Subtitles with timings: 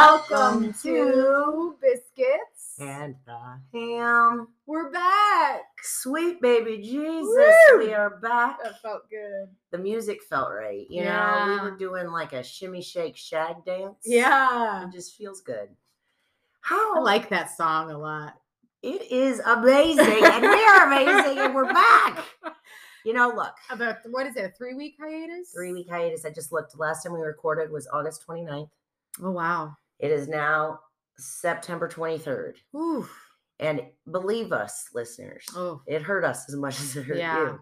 [0.00, 2.74] Welcome to Biscuits.
[2.78, 3.38] And the
[3.72, 4.48] ham.
[4.66, 5.62] We're back.
[5.82, 7.78] Sweet baby Jesus, Woo!
[7.78, 8.62] we are back.
[8.62, 9.48] That felt good.
[9.70, 10.84] The music felt right.
[10.90, 13.96] You know, we were doing like a shimmy shake shag dance.
[14.04, 14.86] Yeah.
[14.86, 15.70] It just feels good.
[16.60, 18.34] How I like that song a lot.
[18.82, 20.04] it is amazing.
[20.24, 22.22] and we are amazing and we're back.
[23.06, 24.44] You know, look, About what is it?
[24.44, 25.52] A three week hiatus?
[25.54, 26.24] three week hiatus.
[26.26, 26.76] I just looked.
[26.76, 28.68] Last time we recorded was August 29th.
[29.22, 29.76] Oh wow.
[29.98, 30.80] It is now
[31.18, 32.56] September 23rd.
[32.74, 33.08] Ooh.
[33.58, 35.80] And believe us, listeners, Oh.
[35.86, 37.38] it hurt us as much as it hurt Yeah.
[37.40, 37.60] you.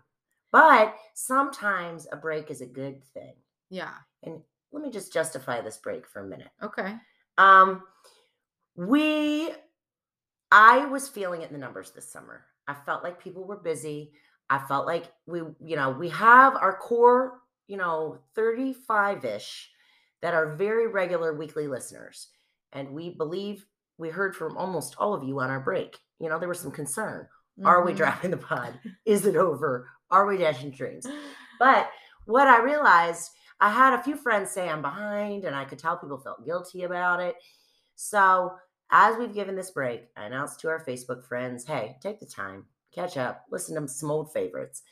[0.51, 3.35] But sometimes a break is a good thing.
[3.71, 3.95] Yeah.
[4.23, 6.51] And let me just justify this break for a minute.
[6.63, 6.97] Okay.
[7.39, 7.83] Um,
[8.77, 9.51] we,
[10.51, 12.45] I was feeling it in the numbers this summer.
[12.67, 14.13] I felt like people were busy.
[14.51, 19.71] I felt like we, you know, we have our core, you know, 35 ish
[20.25, 22.29] that are very regular weekly listeners.
[22.73, 23.67] And we believe
[23.99, 25.99] we heard from almost all of you on our break.
[26.19, 27.29] You know, there was some concern.
[27.63, 27.97] Are we Mhm.
[27.99, 28.81] dropping the pod?
[29.05, 29.87] Is it over?
[30.11, 31.07] Are we dashing dreams?
[31.59, 31.91] But
[32.25, 35.99] what I realized, I had a few friends say I'm behind, and I could tell
[35.99, 37.37] people felt guilty about it.
[37.95, 38.57] So,
[38.91, 42.65] as we've given this break, I announced to our Facebook friends hey, take the time,
[42.95, 44.83] catch up, listen to some old favorites.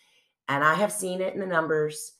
[0.48, 2.18] And I have seen it in the numbers.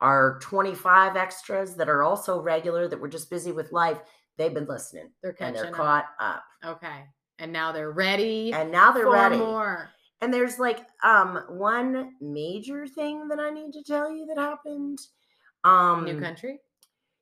[0.00, 3.98] Our 25 extras that are also regular, that were just busy with life,
[4.38, 5.72] they've been listening They're and catching they're up.
[5.74, 6.42] caught up.
[6.64, 7.04] Okay.
[7.38, 8.52] And now they're ready.
[8.52, 9.36] And now they're for ready.
[9.38, 9.90] more.
[10.22, 14.98] And there's like um one major thing that I need to tell you that happened.
[15.64, 16.60] Um New country.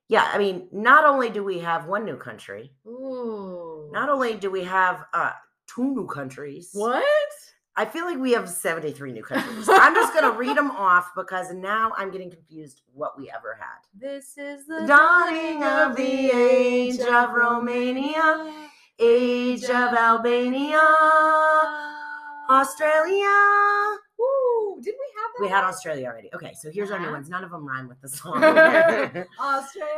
[0.07, 3.89] Yeah, I mean, not only do we have one new country, Ooh.
[3.93, 5.31] not only do we have uh
[5.67, 6.69] two new countries.
[6.73, 7.05] what?
[7.79, 9.69] I feel like we have 73 new countries.
[9.71, 13.79] I'm just gonna read them off because now I'm getting confused what we ever had.
[13.97, 18.53] This is The the dawning of the age of Romania,
[18.99, 20.81] age of Albania,
[22.49, 23.98] Australia.
[25.39, 25.45] We?
[25.47, 25.63] We had?
[25.63, 26.29] Australia already.
[26.33, 27.13] Okay, so here's our new Uh-huh.
[27.15, 27.29] ones.
[27.29, 28.43] None of them rhyme with the song.
[28.43, 29.25] Australia.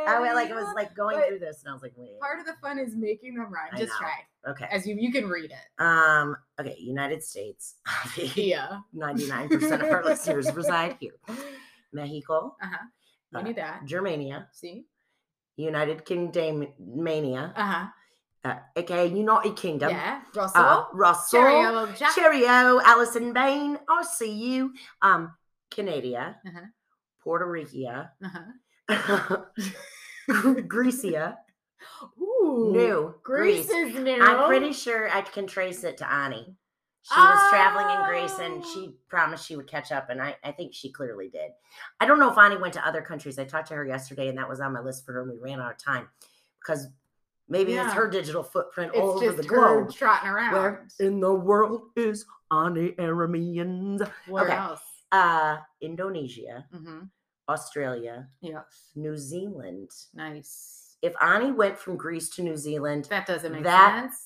[0.08, 2.18] I went like I was like going But through this and I was like, wait.
[2.20, 3.70] Part of the fun is making them rhyme.
[3.72, 3.98] I Just know.
[3.98, 4.50] try.
[4.52, 4.66] Okay.
[4.70, 5.82] As you you can read it.
[5.82, 7.76] Um, okay, United States.
[8.34, 8.78] Yeah.
[8.94, 11.14] 99% of our listeners reside here.
[11.92, 12.86] Mexico, Uh huh.
[13.44, 13.84] You Uh, that.
[13.86, 14.84] Germania, See.
[15.56, 17.86] United Kingdom Mania, Uh huh.
[18.44, 19.90] Uh, aka United Kingdom.
[19.90, 20.20] Yeah.
[20.34, 20.60] Russell.
[20.62, 22.14] Uh, Russell, Cheerio, Jack.
[22.14, 24.72] Cheerio, Alison Bain, I'll see you.
[25.00, 25.32] Um,
[25.70, 26.66] Canada, Uh-huh.
[27.22, 28.06] Puerto Rico,
[28.90, 29.36] Uh-huh.
[30.68, 31.38] Grecia,
[32.20, 32.70] Ooh.
[32.72, 33.94] new Greece Greece.
[33.94, 34.20] is new.
[34.22, 36.56] I'm pretty sure I can trace it to Ani.
[37.04, 38.70] She was traveling in Greece and Oh.
[38.72, 41.50] she promised she would catch up, and I, I think she clearly did.
[41.98, 43.38] I don't know if Ani went to other countries.
[43.40, 45.38] I talked to her yesterday, and that was on my list for her, and we
[45.38, 46.08] ran out of time
[46.60, 46.86] because
[47.52, 49.92] maybe it's her digital footprint It's all over the her globe.
[49.94, 50.52] trotting around.
[50.52, 54.00] Where in the world is Ani Aramians?
[54.26, 54.56] Where okay.
[54.56, 54.80] else?
[55.12, 57.00] Uh, Indonesia, Mm-hmm.
[57.48, 58.64] Australia, Yes.
[58.96, 59.90] New Zealand.
[60.14, 60.96] Nice.
[61.02, 64.18] If Ani went from Greece to New Zealand, That doesn't make That- sense.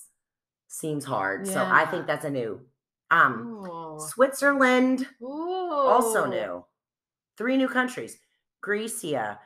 [0.68, 1.46] seems hard.
[1.46, 2.60] So I think that's a new.
[3.10, 3.34] Um,
[3.66, 4.00] Ooh.
[4.00, 5.72] Switzerland, Ooh.
[5.72, 6.64] also new.
[7.38, 8.18] Three new countries:
[8.60, 9.38] Grecia,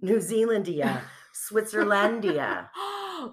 [0.00, 1.02] New Zealandia,
[1.34, 2.68] Switzerlandia.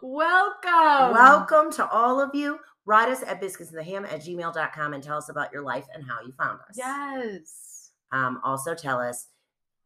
[0.01, 1.13] Welcome.
[1.13, 2.59] Welcome to all of you.
[2.85, 6.31] Write us at biscuitsandtheham at gmail.com and tell us about your life and how you
[6.37, 6.75] found us.
[6.77, 7.91] Yes.
[8.11, 9.27] Um, also, tell us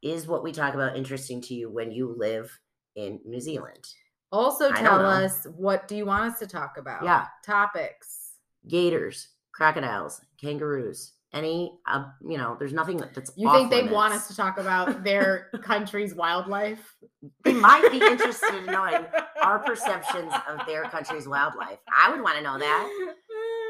[0.02, 2.52] is what we talk about interesting to you when you live
[2.96, 3.88] in New Zealand?
[4.32, 7.04] Also, tell us what do you want us to talk about?
[7.04, 7.26] Yeah.
[7.46, 8.32] Topics.
[8.68, 14.14] Gators, crocodiles, kangaroos, any, uh, you know, there's nothing that- that's You think they want
[14.14, 16.96] us to talk about their country's wildlife?
[17.44, 19.06] They might be interested in knowing
[19.42, 21.80] our perceptions of their country's wildlife.
[21.98, 23.16] I would want to know that.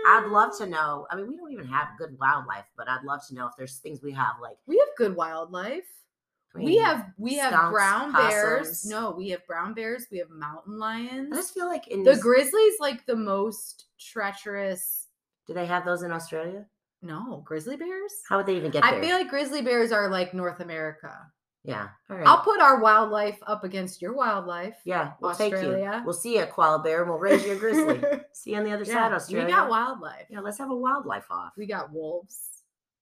[0.08, 1.06] I'd love to know.
[1.12, 3.78] I mean, we don't even have good wildlife, but I'd love to know if there's
[3.78, 5.84] things we have like We have good wildlife.
[6.56, 8.86] I we have we have skunks, brown bears.
[8.86, 10.08] No, we have brown bears.
[10.12, 11.30] We have mountain lions.
[11.31, 15.08] I just feel like in The New- grizzly's like the most treacherous.
[15.48, 16.66] do they have those in Australia?
[17.01, 18.12] No, grizzly bears.
[18.30, 19.03] How would they even get I there?
[19.03, 21.12] feel like grizzly bears are like North America.
[21.63, 21.89] yeah.
[22.09, 22.27] All right.
[22.27, 24.75] I'll put our wildlife up against your wildlife.
[24.86, 25.45] yeah, we'll you.
[25.45, 26.03] Australia.
[26.06, 28.01] We'll see you, koala bear, and we'll raise you a grizzly.
[28.33, 29.45] see you on the other side, Australia.
[29.48, 30.25] we got wildlife.
[30.30, 31.53] Yeah, let's have a wildlife off.
[31.57, 32.48] We got wolves.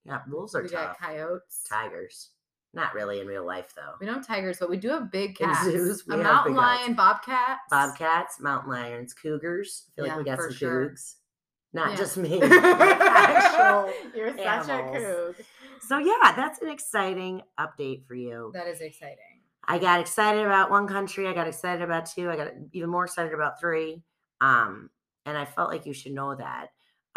[0.05, 0.97] Yeah, wolves are we tough.
[0.97, 1.63] got coyotes.
[1.69, 2.29] Tigers.
[2.73, 3.95] Not really in real life though.
[3.99, 5.63] We don't have tigers, but we do have big In cats.
[5.65, 6.81] zoos, we a have mountain big cats.
[6.81, 7.61] lion, bobcats.
[7.69, 9.85] Bobcats, mountain lions, cougars.
[9.89, 10.89] I feel Yeah, like we got for some sure.
[10.91, 11.15] cougs.
[11.73, 11.95] Not Yeah.
[11.97, 12.29] just me.
[14.15, 14.69] You're such animals.
[14.69, 15.45] a kook.
[15.87, 18.51] So yeah, that's an exciting update for you.
[18.53, 19.17] That is exciting.
[19.65, 21.27] I got excited about one country.
[21.27, 22.29] I got excited about two.
[22.29, 24.01] I got even more excited about three.
[24.41, 24.89] Um,
[25.25, 26.67] and I felt like you should know that.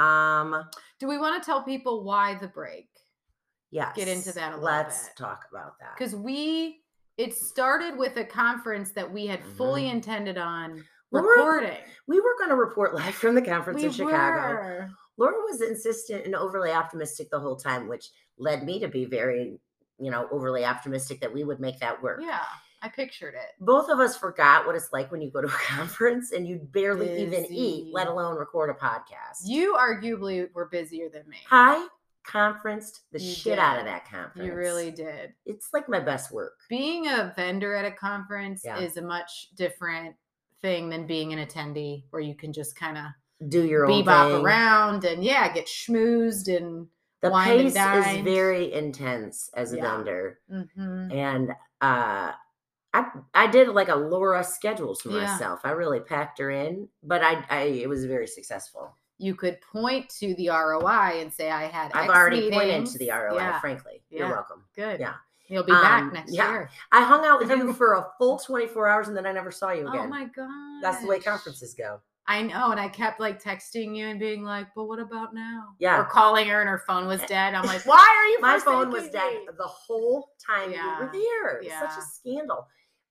[0.03, 0.65] Um,
[0.99, 2.89] Do we want to tell people why the break?
[3.71, 3.95] yes.
[3.97, 5.17] Get into that a little Let's bit.
[5.17, 5.97] talk about that.
[5.97, 6.81] Because we,
[7.17, 9.93] it started with a conference that we had fully Mhm.
[9.93, 11.77] intended on Laura,
[12.07, 14.53] we were going to report live from the conference We in Chicago.
[14.55, 14.91] were.
[15.19, 19.61] Laura was insistent and overly optimistic the whole time, which led me to be very,
[20.01, 22.21] you know, overly optimistic that we would make that work.
[22.23, 22.41] Yeah,
[22.81, 23.51] I pictured it.
[23.61, 26.59] Both of us forgot what it's like when you go to a conference and you
[26.73, 29.43] barely even eat, let alone record a podcast.
[29.45, 31.37] You arguably were busier than me.
[31.51, 31.87] I
[32.25, 34.47] conferenced the You shit out of that conference.
[34.47, 35.35] You really did.
[35.45, 36.55] It's like my best work.
[36.69, 38.79] Being a vendor at a conference Yeah.
[38.79, 40.15] is a much different
[40.63, 43.05] thing than being an attendee where you can just kind of
[43.49, 44.45] Do your own bebop thing.
[44.45, 46.87] around and yeah, get schmoozed and
[47.21, 49.97] The wine and pace is very intense as a Yeah.
[49.97, 50.41] vendor.
[50.51, 51.13] Mhm.
[51.13, 51.51] and
[51.81, 52.33] uh
[52.95, 55.23] I I did like a Laura schedule to Yeah.
[55.23, 55.61] myself.
[55.65, 58.97] I really packed her in, but I I it was very successful.
[59.19, 61.93] you could point to the ROI and say I had.
[61.93, 64.03] I've X already pointed to the ROI, Yeah, frankly.
[64.11, 64.19] Yeah.
[64.21, 64.65] You're welcome.
[64.75, 64.99] good.
[64.99, 65.15] Yeah.
[65.49, 66.51] You'll be back Um, next yeah.
[66.51, 66.71] year.
[66.91, 69.71] I hung out with you for a full 24 hours and then I never saw
[69.71, 70.03] you again.
[70.05, 72.01] Oh my god, That's the way conferences go.
[72.27, 75.75] I know, and I kept like texting you and being like, "But what about now?"
[75.81, 75.99] Yeah.
[75.99, 77.55] or calling her and her phone was dead.
[77.55, 81.01] I'm like, "Why are you?" My phone was forsaking dead the whole time Yeah.
[81.01, 81.57] were there.
[81.59, 82.69] It was such a scandal.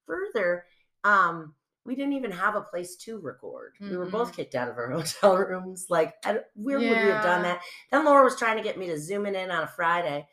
[0.08, 0.66] Further,
[1.04, 1.54] um,
[1.86, 3.74] we didn't even have a place to record.
[3.82, 5.88] We were both kicked out of our hotel rooms.
[5.90, 6.14] Like,
[6.56, 7.60] where would we have done that?
[7.92, 10.26] Then Laura was trying to get me to zoom in on a Friday.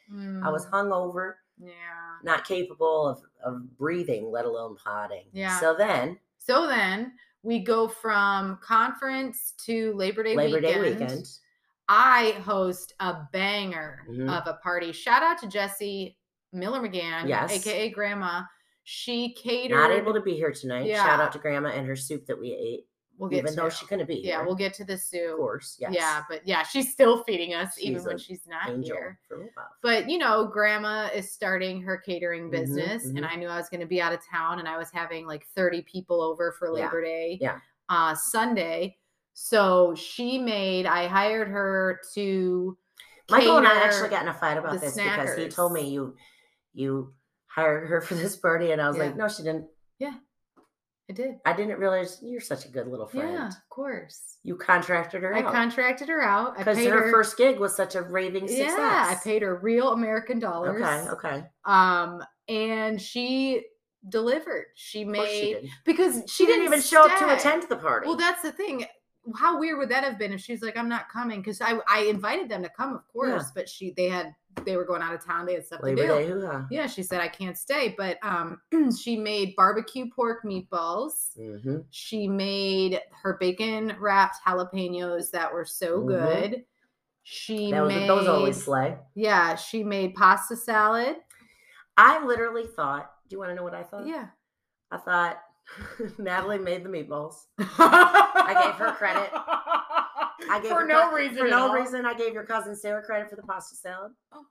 [0.45, 1.71] I was Mm, hungover, yeah.
[2.23, 5.25] not capable of, of breathing, let alone potting.
[5.33, 5.59] Yeah.
[5.61, 7.13] So then, So then
[7.43, 10.83] we go from conference to Labor Day Labor weekend.
[10.83, 11.29] Day weekend.
[11.89, 14.29] I host a banger Mhm.
[14.29, 14.93] of a party.
[14.93, 16.17] Shout out to Jesse
[16.53, 17.51] Miller McGann, Yes.
[17.53, 18.43] aka Grandma.
[18.85, 19.77] She catered.
[19.77, 20.87] Not able to be here tonight.
[20.87, 21.05] Yeah.
[21.05, 22.87] Shout out to Grandma and her soup that we ate,
[23.19, 23.75] We'll get even though to.
[23.75, 24.47] she couldn't be Yeah, here.
[24.47, 25.37] we'll get to the of soup.
[25.37, 25.77] course.
[25.81, 25.93] Yes.
[25.93, 29.19] Yeah, but yeah, she's still feeding us even when she's not here.
[29.83, 33.31] But you know, grandma is starting her catering Mhm, business, and mhm.
[33.31, 35.47] I knew I was going to be out of town, and I was having like
[35.55, 37.59] 30 people over for Yeah, Labor Day, yeah.
[37.89, 38.97] uh, Sunday.
[39.35, 40.87] So she made.
[40.87, 42.77] I hired her to.
[43.31, 46.17] Michael and I actually got in a fight about this because he told me you
[46.73, 47.15] you
[47.47, 49.05] hired her for this party, and I was Yeah.
[49.05, 49.67] like, no, she didn't.
[51.11, 51.37] I did.
[51.47, 53.33] I didn't realize you're such a good little friend.
[53.33, 54.37] Yeah, of course.
[54.43, 56.59] You contracted her I out contracted her out.
[56.59, 58.75] Because her, her first gig was such a raving success.
[58.77, 60.83] Yeah, I paid her real American dollars.
[60.83, 61.47] Okay, okay.
[61.65, 63.63] Um, and she
[64.09, 64.67] delivered.
[64.75, 65.71] She she made did.
[65.85, 68.07] because She didn't even show up to attend the party.
[68.07, 68.85] Well, that's the thing.
[69.37, 72.01] How weird would that have been if she's like, "I'm not coming," because I I
[72.03, 74.35] invited them to come, of course, but she they had
[74.65, 75.47] they were going out of town.
[75.47, 76.15] They had stuff Labor to do.
[76.15, 76.67] Day hoo-ha.
[76.71, 78.61] Yeah, she said I can't stay, but um,
[79.01, 81.37] she made barbecue pork meatballs.
[81.39, 81.85] Mhm.
[81.91, 86.07] She made her bacon wrapped jalapenos that were so Mhm.
[86.09, 86.65] good.
[87.23, 88.97] She That was, made those always slay.
[89.15, 91.17] yeah, she made pasta salad.
[91.97, 93.13] I literally thought.
[93.29, 94.07] Do you want to know what I thought?
[94.07, 94.29] Yeah.
[94.91, 95.39] I thought
[96.19, 97.35] Natalie made the meatballs.
[97.59, 99.31] I gave her credit.
[99.33, 101.39] I gave for no cou- reason.
[101.39, 101.75] For no all.
[101.75, 104.13] reason, I gave your cousin Sarah credit for the pasta salad.
[104.33, 104.45] Oh.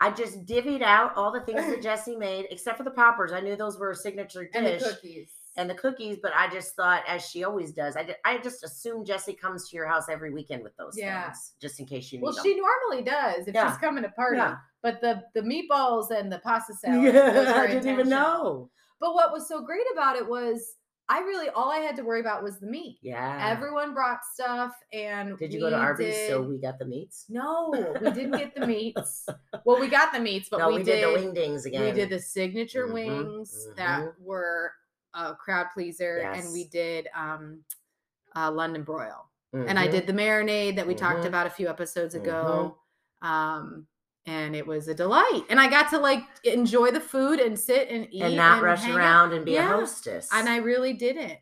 [0.00, 3.32] I just divvied out all the things that Jesse made, except for the poppers.
[3.32, 5.30] I knew those were a signature dish And the cookies.
[5.56, 8.62] and the cookies, but I just thought, as she always does, I, did, I just
[8.64, 11.24] assume Jesse comes to your house every weekend with those Yeah.
[11.24, 12.44] things, just in case you need Well, them.
[12.44, 13.68] she normally does if Yeah.
[13.70, 14.36] she's coming to party.
[14.38, 14.56] Yeah.
[14.82, 17.12] But the the meatballs and the pasta salad.
[17.14, 18.70] Yeah, I didn't even know.
[19.00, 20.74] But what was so great about it was
[21.08, 22.98] I really all I had to worry about was the meat.
[23.00, 23.38] Yeah.
[23.40, 27.24] Everyone brought stuff, and did you go to Arby's so we got the meats?
[27.28, 29.26] No, we didn't get the meats.
[29.64, 31.00] well, we got the meats, but no, we, we, did.
[31.00, 31.80] did, the wingdings again.
[31.82, 33.76] We did the signature Mhm, wings mhm.
[33.76, 34.72] that were
[35.14, 37.60] a crowd pleaser, and we did um,
[38.36, 39.92] uh, London broil, and I Mhm.
[39.92, 41.28] did the marinade that we talked Mhm.
[41.28, 42.26] about a few episodes Mm-hmm.
[42.26, 42.78] ago.
[43.22, 43.86] Um,
[44.28, 47.88] and it was a delight, and I got to like enjoy the food and sit
[47.88, 48.98] and eat and not rush hang out.
[48.98, 49.72] around and be Yeah.
[49.74, 50.28] a hostess.
[50.32, 51.38] And I really didn't.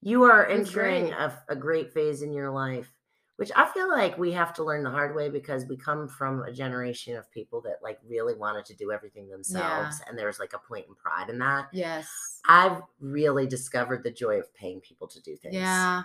[0.00, 2.90] you are entering a, a great phase in your life
[3.36, 6.42] which i feel like we have to learn the hard way because we come from
[6.42, 10.52] a generation of people that like really wanted to do everything themselves and there's like
[10.52, 12.06] a point in pride in that Yes.
[12.48, 16.02] i've really discovered the joy of paying people to do things Yeah.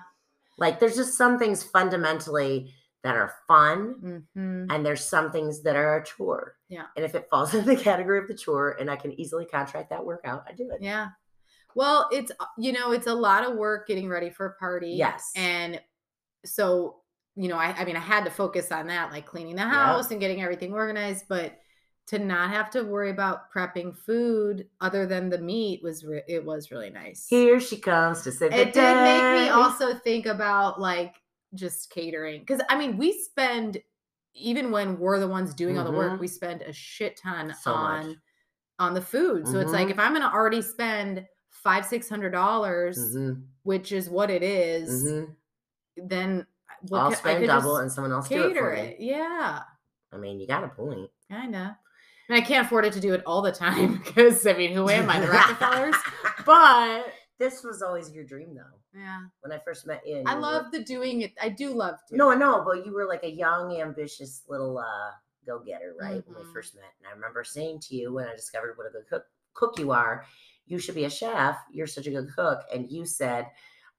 [0.58, 2.74] like there's just some things fundamentally
[3.04, 3.96] that are fun
[4.36, 6.86] hmm and there's some things that are a chore Yeah.
[6.96, 9.90] and if it falls in the category of the chore and i can easily contract
[9.90, 11.10] that workout, i do it Yeah.
[11.76, 14.92] Well, it's you know, it's a lot of work getting ready for a party.
[14.92, 15.80] yes And
[16.46, 16.98] so,
[17.36, 20.10] you know, I, I mean, I had to focus on that, like cleaning the house
[20.12, 21.54] and getting everything organized, but
[22.08, 26.44] to not have to worry about prepping food other than the meat was re- it
[26.44, 27.28] was really nice.
[27.30, 31.16] Here she comes to save the it did make me also think about like
[31.56, 33.80] just catering because I mean we spend
[34.36, 36.20] even when we're the ones doing all the work, Mhm.
[36.20, 38.06] we spend a shit ton So much.
[38.06, 38.22] on
[38.78, 39.48] on the food.
[39.48, 39.92] So it's like Mhm.
[39.92, 45.06] if I'm gonna already spend five six hundred dollars, Mhm, which is what it is,
[45.06, 45.36] mhm.
[45.98, 46.46] then
[46.88, 49.00] what I'll ca- I spend could double and someone else do it cater for it.
[49.00, 49.10] me.
[49.10, 49.64] Yeah,
[50.14, 51.10] I mean, you got a point.
[51.30, 51.72] kind of.
[52.30, 54.88] And I can't afford it to do it all the time because I mean, who
[54.90, 55.96] am I, the Rockefellers?
[56.46, 58.79] But this was always your dream, though.
[58.96, 61.34] Yeah, When I first met you, I you were- love the doing it.
[61.42, 62.18] I do love doing.
[62.18, 65.12] No, I know, but you were like a young, ambitious little uh,
[65.46, 66.26] go getter, right?
[66.28, 66.48] When Mhm.
[66.48, 69.08] we first met, and I remember saying to you when I discovered what a good
[69.10, 70.26] cook cook you are,
[70.66, 71.58] you should be a chef.
[71.72, 73.50] You're such a good cook, and you said,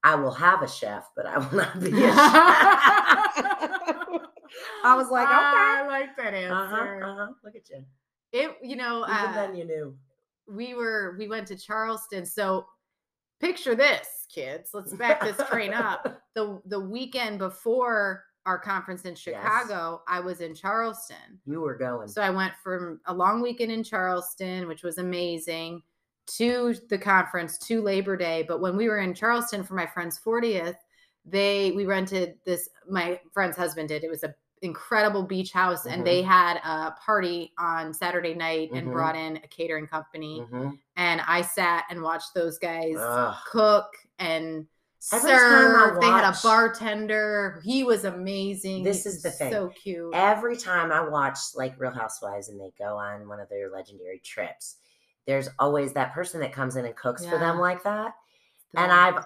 [0.03, 2.17] "I will have a chef, but I will not be a chef."
[4.85, 5.89] I was like, I okay.
[5.89, 7.03] like that answer.
[7.05, 7.33] Uh-huh, uh-huh.
[7.45, 7.85] Look at you.
[8.33, 9.97] It, you know, Even uh, then, you knew.
[10.47, 12.25] we were we went to Charleston.
[12.25, 12.67] So
[13.41, 14.71] picture this, kids.
[14.73, 16.17] Let's back this train up.
[16.37, 21.41] The the weekend before our conference in Chicago, I was in Charleston.
[21.45, 22.07] You were going.
[22.07, 25.83] So I went from a long weekend in Charleston, which was amazing,
[26.37, 28.45] to the conference to Labor Day.
[28.47, 30.77] But when we were in Charleston for my friend's 40th,
[31.25, 34.05] they we rented this my friend's husband did.
[34.05, 38.89] It was a incredible beach house and they had a party on Saturday night and
[38.89, 38.93] Mhm.
[38.93, 40.79] brought in a catering company Mhm.
[40.97, 43.37] and I sat and watched those guys Ugh.
[43.47, 44.67] cook and
[45.15, 46.01] Every time I serve.
[46.03, 47.63] They had a bartender.
[47.65, 48.83] He was amazing.
[48.85, 49.51] This is the thing.
[49.51, 50.13] So cute.
[50.15, 54.19] every time I watch like Real Housewives and they go on one of their legendary
[54.19, 54.77] trips,
[55.27, 58.15] there's always that person that comes in and cooks for them like that.
[58.75, 59.25] And I've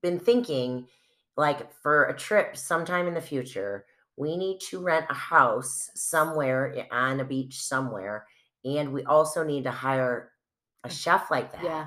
[0.00, 0.86] been thinking,
[1.36, 3.84] like, for a trip sometime in the future,
[4.16, 8.26] we need to rent a house somewhere on a beach somewhere.
[8.64, 10.32] And we also need to hire
[10.84, 11.62] a chef like that.
[11.64, 11.86] yeah.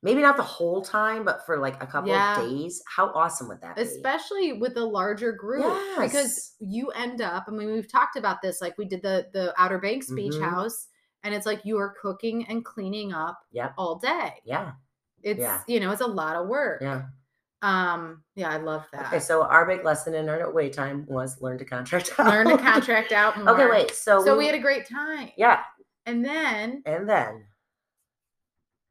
[0.00, 2.40] Maybe not the whole time, but for like a couple Yeah.
[2.40, 2.80] of days.
[2.86, 3.82] How awesome would that be?
[3.82, 5.98] especially with a larger group Yes.
[6.12, 9.52] because you end up i mean we've talked about this like we did the the
[9.60, 10.48] outer banks beach Mhm.
[10.50, 10.86] house
[11.24, 13.74] and it's like you are cooking and cleaning up Yep.
[13.76, 14.72] all day Yeah.
[15.22, 15.62] it's Yeah.
[15.66, 17.02] you know it's a lot of work Yeah.
[17.62, 21.40] Um yeah i love that Okay, so our big lesson in our wait time was
[21.42, 22.26] learn to contract out.
[22.28, 23.50] learn to contract out more.
[23.50, 23.90] okay, wait.
[23.94, 25.62] So so we had a great time yeah,
[26.06, 27.44] and then and then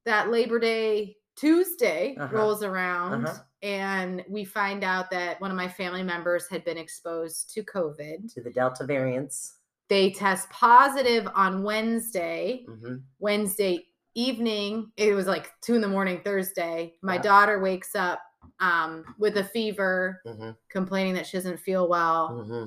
[0.05, 2.36] that labor day tuesday Uh-huh.
[2.36, 3.38] rolls around Uh-huh.
[3.62, 8.33] and we find out that one of my family members had been exposed to covid
[8.33, 9.59] to the Delta variants.
[9.89, 12.65] they test positive on Wednesday.
[12.67, 16.93] hmm Wednesday evening, it was like two in the morning, Thursday.
[17.01, 17.21] My Yeah.
[17.21, 18.19] daughter wakes up
[18.60, 22.27] um, with a fever, hmm complaining that she doesn't feel well.
[22.46, 22.66] hmm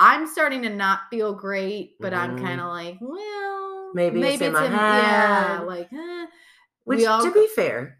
[0.00, 2.40] I'm starting to not feel great, but I'm Mhm.
[2.40, 5.66] kind of like, well, Maybe maybe it's in my yeah, head.
[5.66, 6.26] like, eh.
[6.84, 7.98] Which, all- to be fair,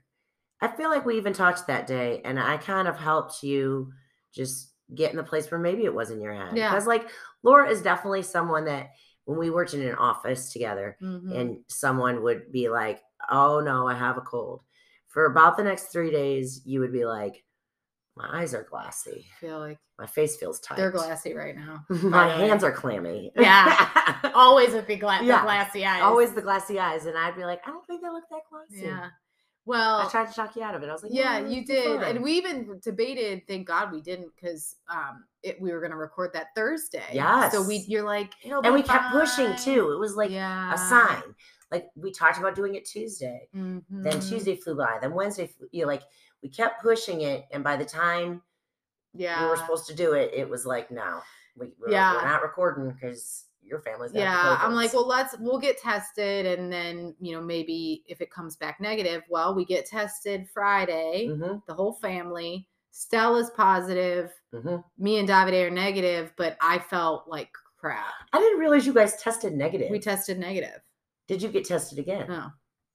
[0.61, 3.93] I feel like we even talked that day, and I kind of helped you
[4.33, 6.57] just get in the place where maybe it was in your head.
[6.57, 6.71] Yeah.
[6.71, 7.09] Because like
[7.43, 8.91] Laura is definitely someone that
[9.25, 11.35] when we worked in an office together, Mhm.
[11.35, 14.63] and someone would be like, "Oh no, I have a cold."
[15.09, 17.43] For about the next three days, you would be like,
[18.17, 19.27] "My eyes are glassy.
[19.37, 20.77] I feel like My face feels tight.
[20.77, 21.85] they're glassy right now.
[21.88, 22.47] My way.
[22.49, 24.31] hands are clammy." Yeah.
[24.35, 25.38] Always with the, gla- Yeah.
[25.38, 26.03] the glassy eyes.
[26.03, 28.87] always the glassy eyes, and I'd be like, "I don't think they look that glassy."
[28.87, 29.09] Yeah.
[29.65, 30.88] Well, I tried to talk you out of it.
[30.88, 34.00] I was like, yeah "No, you did fine." and we even debated thank god we
[34.00, 37.05] didn't because um it, we were going to record that thursday
[37.53, 38.33] so we you're like
[38.65, 39.93] and we kept pushing too.
[39.93, 41.23] It was like yeah a sign.
[41.71, 43.49] Like we talked about doing it Tuesday.
[43.53, 44.29] Then Mhm.
[44.29, 44.99] Tuesday flew by.
[45.01, 46.03] Then Wednesday, you know, like
[46.43, 48.43] we kept pushing it, and by the time
[49.15, 51.21] yeah we were supposed to do it, it was like, no,
[51.57, 52.15] we, we're, Yeah.
[52.15, 56.73] we're not recording because your family's yeah i'm like well let's we'll get tested and
[56.73, 61.61] then you know maybe if it comes back negative well we get tested friday Mhm,
[61.67, 64.83] the whole family stella's positive mhm.
[64.97, 69.21] me and davide are negative but i felt like crap I didn't realize you guys
[69.23, 69.91] tested negative.
[69.91, 70.81] we tested negative
[71.29, 72.27] Did you get tested again?
[72.29, 72.49] no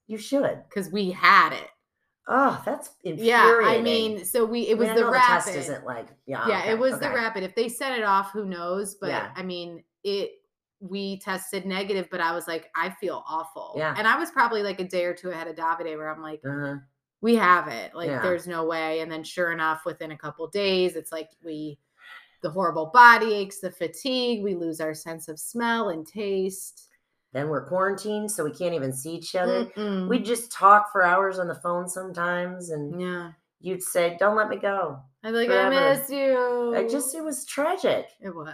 [0.07, 0.63] You should.
[0.67, 1.69] because we had it
[2.27, 3.59] Oh, that's Yeah.
[3.65, 5.45] I mean, so we it I mean, was I the know rapid.
[5.45, 6.47] test isn't like yeah.
[6.47, 7.43] yeah, okay, it was the rapid.
[7.43, 8.95] If they set it off, who knows?
[8.95, 9.31] But Yeah.
[9.35, 10.31] I mean, it
[10.79, 13.73] we tested negative, but I was like, I feel awful.
[13.77, 13.93] Yeah.
[13.97, 16.41] And I was probably like a day or two ahead of Davide where I'm like,
[16.45, 16.75] Uh-huh.
[17.21, 17.93] we have it.
[17.93, 18.21] Like Yeah.
[18.21, 19.01] there's no way.
[19.01, 21.77] And then sure enough, within a couple days, it's like we
[22.41, 26.87] the horrible body aches, the fatigue, we lose our sense of smell and taste.
[27.33, 29.65] Then we're quarantined, so we can't even see each other.
[29.65, 30.07] Mm-mm.
[30.07, 33.31] We just talk for hours on the phone sometimes, and yeah.
[33.59, 35.73] you'd say, "Don't let me go." I'm like, Forever.
[35.75, 36.75] I miss you.
[36.75, 38.07] I just it was tragic.
[38.21, 38.53] it was.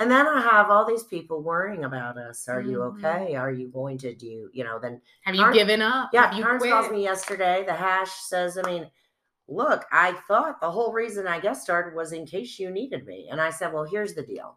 [0.00, 2.48] And then I have all these people worrying about us.
[2.48, 3.04] Are you Mhm.
[3.04, 3.36] okay?
[3.36, 4.48] Are you going to do?
[4.52, 6.08] You know, then Have you Carn- given up?
[6.12, 6.26] yeah.
[6.28, 7.64] Have you Carnes calls me yesterday.
[7.66, 8.90] The hash says, I mean,
[9.46, 13.28] look, I thought the whole reason I guest started was in case you needed me.
[13.30, 14.56] And I said, well, here's the deal.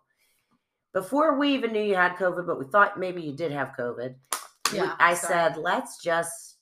[0.93, 4.15] Before we even knew you had COVID, but we thought maybe you did have COVID.
[4.71, 5.33] we- Yeah, I sorry.
[5.53, 6.57] said, let's just.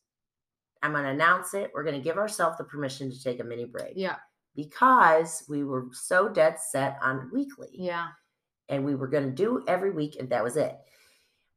[0.84, 1.70] I'm going to announce it.
[1.74, 4.16] We're going to give ourselves the permission to take a mini break Yeah,
[4.56, 8.08] because we were so dead set on weekly yeah.
[8.68, 10.76] and we were going to do every week and that was it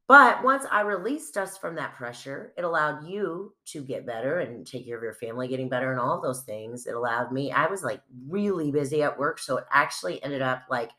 [0.06, 4.66] but once i released us from that pressure it allowed you to get better and
[4.66, 7.66] take care of your family getting better and all those things it allowed me i
[7.66, 10.90] was like really busy at work so it actually ended up like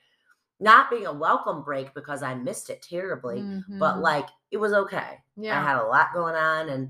[0.59, 3.41] not being a welcome break because i missed it terribly
[3.79, 4.01] but Mhm.
[4.01, 5.59] like it was okay Yeah.
[5.59, 6.89] i had a lot going on and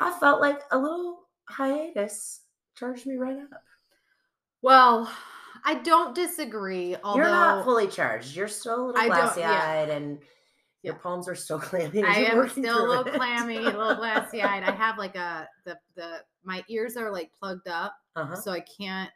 [0.00, 2.42] i felt like a little hiatus
[2.74, 3.62] charged me right up
[4.62, 5.10] well,
[5.64, 6.94] I don't disagree.
[7.02, 9.50] Although you're not fully charged you're still a little glassy yeah.
[9.80, 10.20] eyed and
[10.82, 11.00] your Yeah.
[11.00, 12.04] palms are still clammy.
[12.04, 13.14] I am still a little it.
[13.14, 14.62] clammy, a little glassy eyed.
[14.62, 18.36] I have like a the the my ears are like plugged up, Uh-huh.
[18.36, 19.10] so I can't.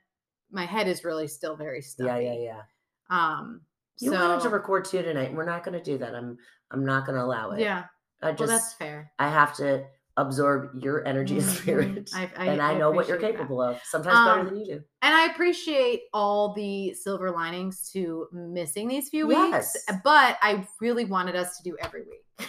[0.50, 2.06] My head is really still very stuffy.
[2.24, 2.62] Yeah, yeah, yeah.
[3.10, 3.60] Um.
[3.98, 5.32] You so wanted to record two tonight.
[5.34, 6.14] We're not going to do that.
[6.14, 6.38] I'm.
[6.70, 7.60] I'm not going to allow it.
[7.60, 7.84] yeah.
[8.22, 8.50] I Well, just.
[8.50, 9.12] that's fair.
[9.18, 9.84] I have to
[10.16, 11.56] absorb your energy and Mhm.
[11.62, 13.38] spirit, I- I- and I, I know what you're appreciate that.
[13.42, 13.80] capable of.
[13.84, 14.82] Sometimes better Um, than you do.
[15.02, 19.76] And I appreciate all the silver linings to missing these few weeks, Yes.
[20.02, 22.48] but I really wanted us to do every week.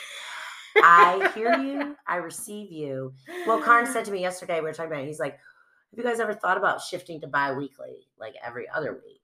[0.77, 1.95] I hear you.
[2.07, 3.13] I receive you.
[3.45, 5.03] Well, Karn said to me yesterday, we were talking about.
[5.03, 8.93] It, he's like, "Have you guys ever thought about shifting to bi-weekly, like every other
[8.93, 9.16] week?"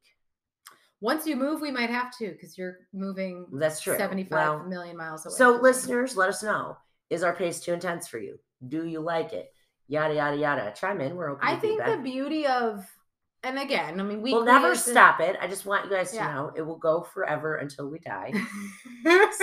[1.03, 3.97] Once you move, we might have to because you're moving That's true.
[3.97, 5.35] seventy-five Well, million miles away.
[5.35, 6.77] So, listeners, let us know:
[7.09, 8.39] Is our pace too intense for you?
[8.69, 9.51] Do you like it?
[9.89, 10.73] Yada yada yada.
[10.79, 11.17] Chime in.
[11.17, 11.45] We're open.
[11.45, 12.87] I to think the beauty of,
[13.43, 15.35] and again, I mean, we we'll never stop it.
[15.41, 16.33] I just want you guys to Yeah.
[16.35, 18.31] know it will go forever until we die.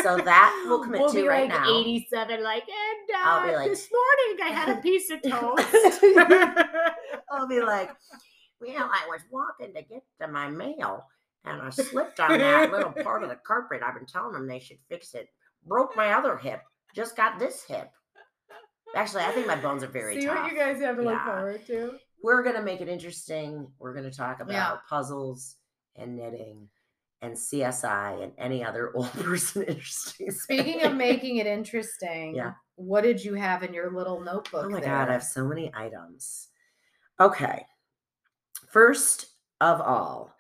[0.03, 1.81] So that we'll commit we'll to be right like now.
[1.81, 6.01] 87, like, and uh, I'll be like- this morning I had a piece of toast.
[7.31, 7.91] I'll be like,
[8.63, 11.05] well, I was walking to get to my mail
[11.45, 13.81] and I slipped on that little part of the carpet.
[13.85, 15.29] I've been telling them they should fix it.
[15.67, 16.61] Broke my other hip.
[16.95, 17.91] Just got this hip.
[18.97, 20.43] Actually, I think my bones are very See tough.
[20.43, 21.93] what you guys have to look forward to.
[22.23, 23.69] We're gonna make it interesting.
[23.79, 24.77] We're gonna talk about Yeah.
[24.89, 25.57] puzzles
[25.97, 26.69] and knitting
[27.23, 30.31] and CSI and any other old person interesting.
[30.31, 32.55] Speaking of making it interesting, Yeah.
[32.75, 34.65] what did you have in your little notebook?
[34.67, 34.89] Oh my there?
[34.91, 36.49] god, I have so many items.
[37.21, 37.65] Okay.
[38.73, 39.27] First
[39.61, 40.35] of all,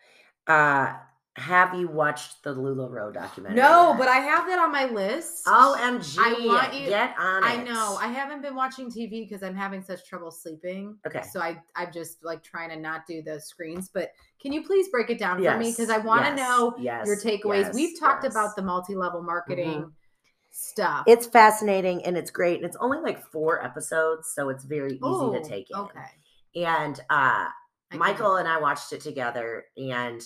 [0.46, 0.94] uh
[1.36, 3.56] have you watched the LuLaRoe documentary?
[3.56, 3.98] No, yet?
[3.98, 5.46] but I have that on my list.
[5.46, 6.18] OMG.
[6.18, 7.46] I want you- get on it.
[7.46, 7.96] I know.
[8.00, 10.98] I haven't been watching TV because I'm having such trouble sleeping.
[11.06, 11.22] Okay.
[11.30, 13.88] So I I'm just like trying to not do the screens.
[13.88, 14.10] But
[14.42, 15.70] can you please break it down for me?
[15.70, 17.66] Because I want to yes, know yes, your takeaways.
[17.66, 18.32] yes, We've talked yes.
[18.32, 18.44] Mm-hmm.
[18.44, 19.92] about the multi-level marketing
[20.50, 21.04] stuff.
[21.06, 22.56] It's fascinating and it's great.
[22.56, 25.76] And it's only like four episodes, so it's very easy Oh, to take in.
[25.78, 26.00] Okay.
[26.56, 27.46] And uh
[27.92, 30.22] I Michael and I watched it together, and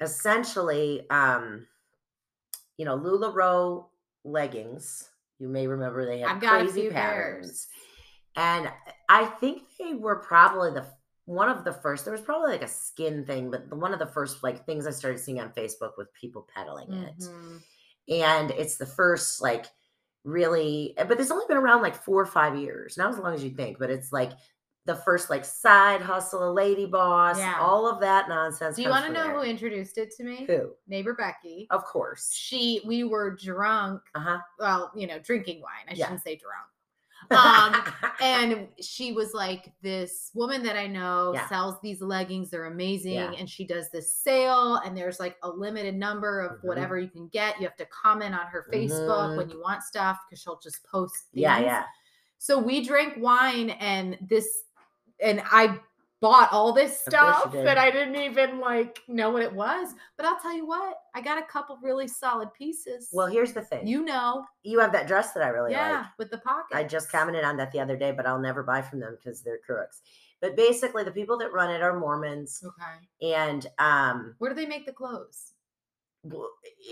[0.00, 1.66] essentially, um,
[2.76, 3.86] you know, Lularoe
[4.24, 5.08] leggings.
[5.38, 7.68] You may remember they had I've got a crazy patterns, pairs.
[8.36, 8.70] and
[9.08, 10.86] I think they were probably the
[11.24, 12.04] one of the first.
[12.04, 14.86] There was probably like a skin thing, but the, one of the first like things
[14.86, 17.60] I started seeing on Facebook with people peddling it Mhm.
[18.08, 19.66] and it's the first like
[20.24, 23.42] really but it's only been around like four or five years not as long as
[23.42, 24.32] you think but it's like
[24.86, 27.58] the first like side hustle a lady boss Yeah.
[27.60, 30.44] all of that nonsense Do you want to know who introduced it to me?
[30.46, 31.66] who Neighbor Becky.
[31.70, 34.00] of course She we were drunk.
[34.14, 35.86] uh-huh Well, you know, drinking wine.
[35.88, 36.06] I Yeah.
[36.06, 36.66] shouldn't say drunk.
[37.30, 37.84] Um,
[38.22, 41.46] and she was like this woman that i know Yeah.
[41.50, 43.32] sells these leggings they're amazing Yeah.
[43.38, 46.64] and she does this sale and there's like a limited number of Mhm.
[46.68, 49.36] whatever you can get you have to comment on her facebook Mhm.
[49.36, 51.84] when you want stuff because she'll just post yeah yeah
[52.38, 54.62] so we drank wine and this
[55.22, 55.78] and i
[56.20, 59.52] bought all this Of course you stuff that i didn't even like know what it
[59.52, 63.08] was but i'll tell you what i got a couple really solid pieces.
[63.12, 63.86] Well here's the thing.
[63.86, 64.44] You know.
[64.62, 66.06] You have that dress that i really yeah like.
[66.18, 66.76] with the pocket.
[66.76, 69.42] i just commented on that the other day but i'll never buy from them because
[69.42, 70.02] they're crooks.
[70.42, 73.36] But basically the people that run it are mormons okay.
[73.38, 75.52] and um where do they make the clothes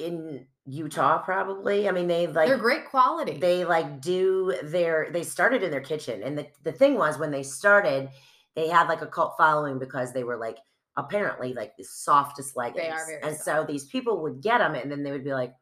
[0.01, 5.23] in utah probably i mean they like they're great quality they like do their they
[5.23, 8.09] started in their kitchen and the, the thing was when they started
[8.55, 10.57] they had like a cult following because they were like
[10.97, 15.03] apparently like the softest leggings very and so these people would get them and then
[15.03, 15.53] they would be like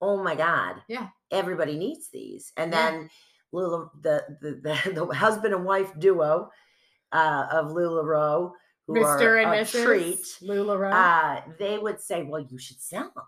[0.00, 1.08] oh my god Yeah.
[1.30, 2.90] everybody needs these and Yeah.
[2.90, 3.10] then
[3.52, 6.50] Lula, the, the the the husband and wife duo
[7.12, 8.52] uh, of LuLaRoe,
[8.94, 9.42] Mr.
[9.42, 9.84] and Mrs.
[9.84, 10.92] treat, LuLaRoe.
[10.92, 13.24] uh, they would say, "Well, you should sell them.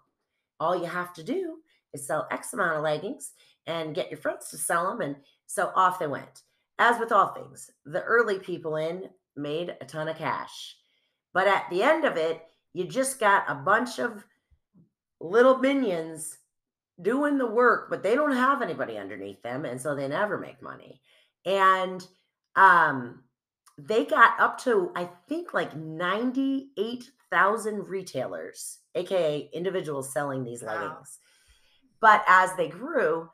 [0.60, 1.58] All you have to do
[1.92, 3.32] is sell X amount of leggings
[3.66, 6.42] and get your friends to sell them." And so off they went.
[6.78, 10.76] As with all things, the early people in made a ton of cash,
[11.32, 14.24] but at the end of it, you just got a bunch of
[15.20, 16.38] little minions
[17.00, 20.60] doing the work, but they don't have anybody underneath them, and so they never make
[20.62, 21.00] money.
[21.44, 22.06] And
[22.56, 23.22] um,
[23.86, 30.74] they got up to I think like ninety-eight thousand retailers, aka individuals selling these Wow.
[30.74, 31.18] leggings.
[32.00, 33.30] But as they grew,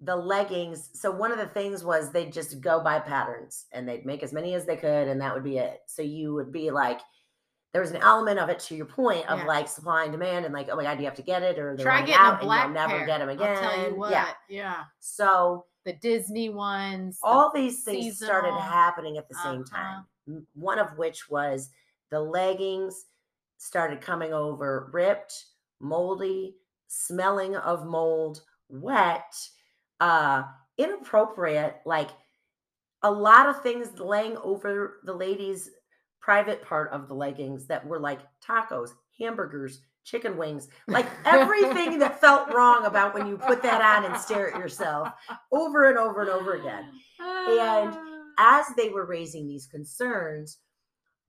[0.00, 0.90] the leggings.
[0.94, 4.32] So one of the things was they'd just go by patterns and they'd make as
[4.32, 5.80] many as they could, and that would be it.
[5.86, 7.00] So you would be like.
[7.72, 9.44] There was an element of it to your point of Yeah.
[9.44, 11.56] like supply and demand, and like, oh my god, do you have to get it,
[11.56, 13.06] or they're Try getting out, a black and you'll never pair.
[13.06, 13.56] get them again.
[13.56, 14.10] I'll tell you what.
[14.10, 14.28] Yeah.
[14.48, 14.84] Yeah.
[14.98, 17.18] So The Disney ones.
[17.20, 20.02] the- all these things started happening at the same Uh-huh.
[20.26, 20.46] time.
[20.54, 21.70] One of which was
[22.10, 23.06] the leggings
[23.56, 25.46] started coming over ripped,
[25.80, 29.34] moldy, smelling of mold, wet,
[30.00, 30.44] uh,
[30.76, 32.10] inappropriate, like
[33.02, 35.70] a lot of things laying over the ladies'
[36.20, 42.20] private part of the leggings that were like tacos, hamburgers, chicken wings, like everything that
[42.20, 45.08] felt wrong about when you put that on and stare at yourself
[45.52, 46.84] over and over and over again
[47.20, 48.22] And Ah.
[48.38, 50.58] as they were raising these concerns,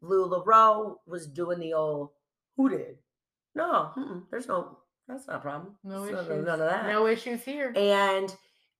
[0.03, 2.10] LuLaRoe was doing the old,
[2.57, 2.97] who did?
[3.55, 3.91] No,
[4.31, 5.75] there's no, that's not a problem.
[5.84, 6.45] no So issues.
[6.45, 6.88] None of that.
[6.88, 7.73] No issues here.
[7.75, 8.34] And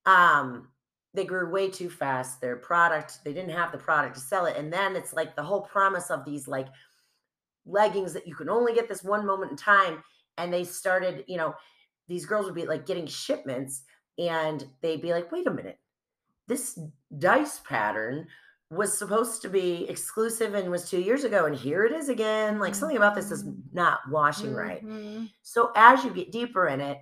[0.06, 0.70] um,
[1.14, 2.40] they grew way too fast.
[2.42, 4.56] Their product, they didn't have the product to sell it.
[4.58, 6.68] And then it's like the whole promise of these like
[7.66, 10.04] leggings that you can only get this one moment in time.
[10.38, 11.54] And they started, you know,
[12.08, 13.84] these girls would be like getting shipments
[14.18, 15.80] and they'd be like, wait a minute,
[16.48, 16.80] this
[17.18, 18.28] dice pattern
[18.70, 21.46] was supposed to be exclusive and was two years ago.
[21.46, 22.60] And here it is again.
[22.60, 23.74] Like something about this is Mhm.
[23.74, 24.84] not washing right.
[24.84, 25.30] Mhm.
[25.42, 27.00] So as you get deeper in it,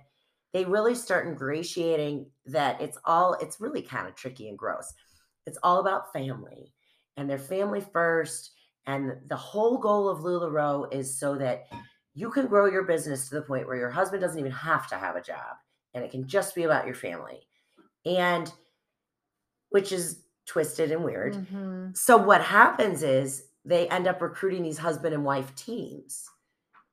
[0.52, 4.92] they really start ingratiating that it's all it's really kind of tricky and gross.
[5.46, 6.72] It's all about family
[7.16, 8.52] and their family first.
[8.86, 11.66] And the whole goal of LuLaRoe is so that
[12.14, 14.96] you can grow your business to the point where your husband doesn't even have to
[14.96, 15.56] have a job
[15.94, 17.46] and it can just be about your family.
[18.04, 18.52] And
[19.70, 21.34] which is twisted and weird.
[21.34, 21.96] Mhm.
[21.96, 26.28] So what happens is they end up recruiting these husband and wife teams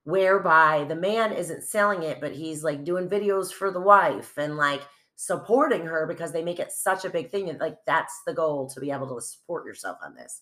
[0.04, 4.58] whereby the man isn't selling it but he's like doing videos for the wife and
[4.58, 4.82] like
[5.16, 8.70] supporting her because they make it such a big thing and like that's the goal
[8.70, 10.42] to be able to support yourself on this.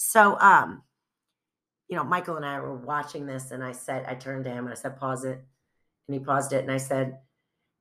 [0.00, 0.82] So um
[1.88, 4.64] you know Michael and I were watching this and I said I turned to him
[4.64, 5.44] and I said pause it
[6.06, 7.18] and he paused it and I said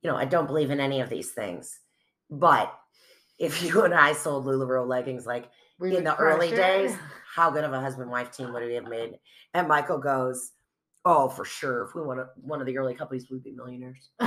[0.02, 1.80] you know I don't believe in any of these things
[2.30, 2.74] but
[3.40, 5.50] if you and I sold LuLaRoe leggings like
[5.80, 6.56] We in the early it.
[6.56, 6.96] days,
[7.36, 9.20] how good of a husband wife team would we have made?
[9.54, 10.52] And Michael goes,
[11.06, 11.84] Oh, for sure.
[11.84, 14.10] If we want one of the early couples, we'd be millionaires.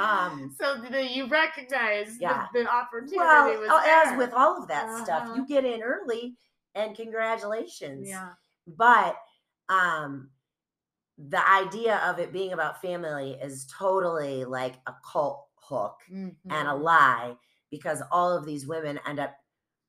[0.00, 2.46] Um, so the, you recognize yeah.
[2.52, 4.02] the, the opportunity Well, was there.
[4.12, 5.34] as with all of that stuff, Uh-huh.
[5.36, 6.36] you get in early
[6.74, 8.08] and congratulations.
[8.08, 8.30] yeah.
[8.66, 9.16] But
[9.68, 10.30] um
[11.18, 16.54] the idea of it being about family is totally like a cult hook and a
[16.72, 16.80] Mhm.
[16.82, 17.36] lie
[17.70, 19.34] because all of these women end up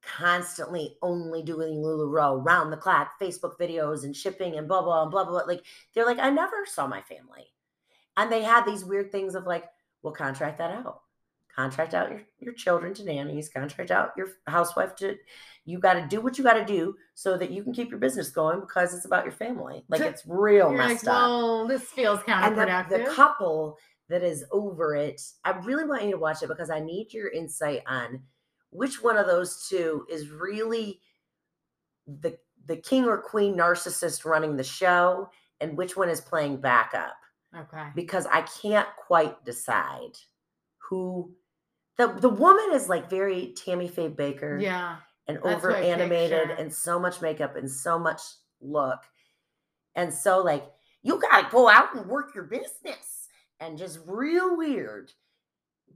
[0.04, 5.12] constantly only doing LuLaRoe round the clock, Facebook videos and shipping and blah blah and
[5.12, 5.40] blah blah.
[5.40, 5.48] blah.
[5.48, 7.46] Like they're like, I never saw my family,
[8.18, 9.66] and they had these weird things of like,
[10.04, 11.02] well, contract that out,
[11.56, 15.18] contract out your your children to nannies, contract out your housewife to.
[15.64, 18.00] You got to do what you got to do so that you can keep your
[18.00, 19.84] business going because it's about your family.
[19.90, 23.06] Like it's real You're messed like, up well, this feels and the, counterproductive.
[23.06, 23.78] the couple
[24.12, 27.30] that is over it i really want you to watch it because i need your
[27.30, 28.22] insight on
[28.70, 31.00] which one of those two is really
[32.20, 35.30] the the king or queen narcissist running the show
[35.62, 37.16] and which one is playing backup
[37.58, 37.88] okay.
[37.96, 40.12] because i can't quite decide
[40.78, 41.32] who
[41.98, 44.98] the the woman is like very tammy faye bakker Yeah.
[45.28, 48.22] and over animated and so much makeup and so much
[48.62, 49.00] look.
[49.96, 50.66] And so like
[51.04, 53.28] you gotta go out and work your business
[53.60, 55.12] and just real weird.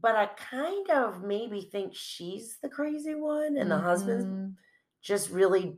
[0.02, 4.56] But I kind of maybe think she's the crazy one and the husband's Mhm.
[5.02, 5.78] just really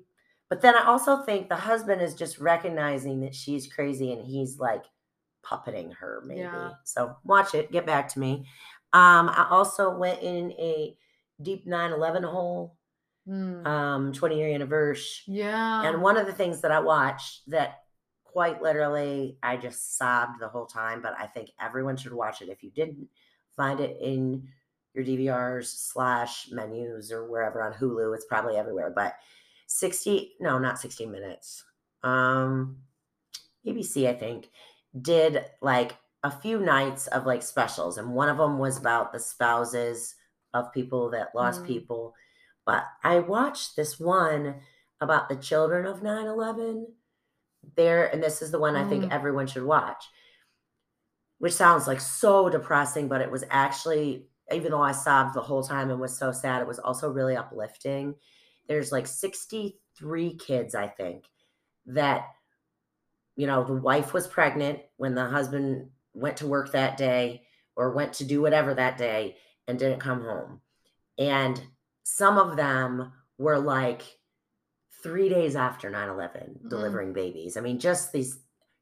[0.50, 4.60] but then I also think the husband is just recognizing that she's crazy and he's
[4.60, 4.84] like
[5.48, 6.42] puppeting her maybe.
[6.42, 6.72] Yeah.
[6.84, 8.48] So watch it, get back to me.
[8.94, 10.98] Um I also went in a
[11.42, 12.76] deep 9/11 hole
[13.28, 13.68] Mm.
[13.68, 15.84] um 20 year anniversary Yeah.
[15.84, 17.84] and one of the things that i watched that
[18.24, 22.48] quite literally i just sobbed the whole time but i think everyone should watch it
[22.48, 23.10] if you didn't
[23.58, 24.48] find it in
[24.94, 28.16] your DVRs slash menus or wherever on Hulu.
[28.16, 29.14] It's probably everywhere, but
[29.68, 31.64] 60, no, not 60 minutes.
[32.04, 32.78] Um,
[33.66, 34.50] ABC, I think,
[35.02, 39.20] did like a few nights of like specials, and one of them was about the
[39.20, 40.16] spouses
[40.54, 41.68] of people that lost Mm.
[41.68, 42.16] people.
[42.66, 44.62] But I watched this one
[45.02, 46.96] about the children of 9 11.
[47.76, 49.12] There, and this is the one I think Mm.
[49.12, 50.06] everyone should watch,
[51.40, 55.64] which sounds like so depressing, but it was actually, even though I sobbed the whole
[55.64, 58.16] time and was so sad, it was also really uplifting.
[58.68, 61.30] There's like 63 kids, I think,
[61.86, 62.26] that,
[63.38, 67.44] you know, the wife was pregnant when the husband went to work that day
[67.76, 70.60] or went to do whatever that day and didn't come home.
[71.18, 71.62] And
[72.04, 74.02] some of them were like
[75.04, 76.70] three days after 9 11 Mhm.
[76.70, 77.56] delivering babies.
[77.56, 78.40] I mean, just these,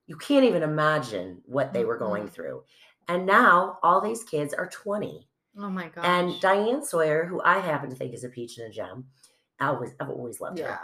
[0.08, 2.32] you can't even imagine what they were going Mhm.
[2.32, 2.64] through.
[3.10, 5.30] And now all these kids are 20.
[5.58, 6.06] Oh my gosh.
[6.06, 9.10] And Diane Sawyer, who I happen to think is a peach and a gem,
[9.60, 10.80] I always, I've always loved her.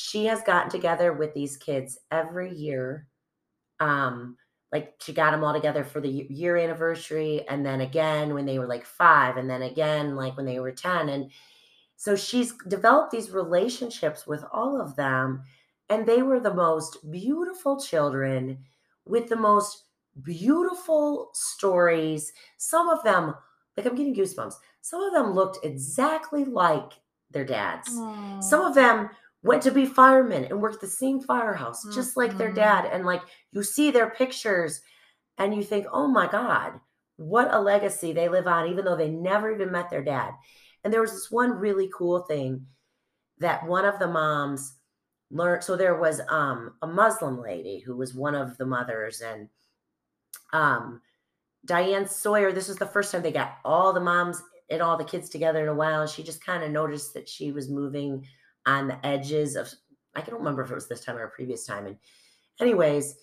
[0.00, 3.08] She has gotten together with these kids every year.
[3.80, 4.36] Um,
[4.70, 8.60] like she got them all together for the year anniversary, and then again when they
[8.60, 11.08] were like five, and then again like when they were 10.
[11.08, 11.32] And
[11.96, 15.42] so she's developed these relationships with all of them,
[15.88, 18.58] and they were the most beautiful children
[19.04, 19.82] with the most
[20.22, 22.32] beautiful stories.
[22.56, 23.34] Some of them,
[23.76, 26.92] like I'm getting goosebumps, some of them looked exactly like
[27.32, 27.88] their dads.
[28.40, 29.10] Some of them
[29.42, 32.56] went to be firemen and worked the same firehouse, just like their Mhm.
[32.56, 32.84] dad.
[32.86, 33.22] And like
[33.52, 34.80] you see their pictures
[35.38, 36.80] and you think, oh my God,
[37.16, 40.34] what a legacy they live on, even though they never even met their dad.
[40.82, 42.66] And there was this one really cool thing
[43.38, 44.76] that one of the moms
[45.30, 45.62] learned.
[45.62, 49.48] So there was um, a Muslim lady who was one of the mothers, and
[50.52, 51.02] um,
[51.64, 55.04] Diane Sawyer, this was the first time they got all the moms and all the
[55.04, 56.02] kids together in a while.
[56.02, 58.26] And she just kind of noticed that she was moving
[58.66, 59.72] on the edges of,
[60.14, 61.86] I don't remember if it was this time or a previous time.
[61.86, 61.96] And,
[62.60, 63.16] anyways,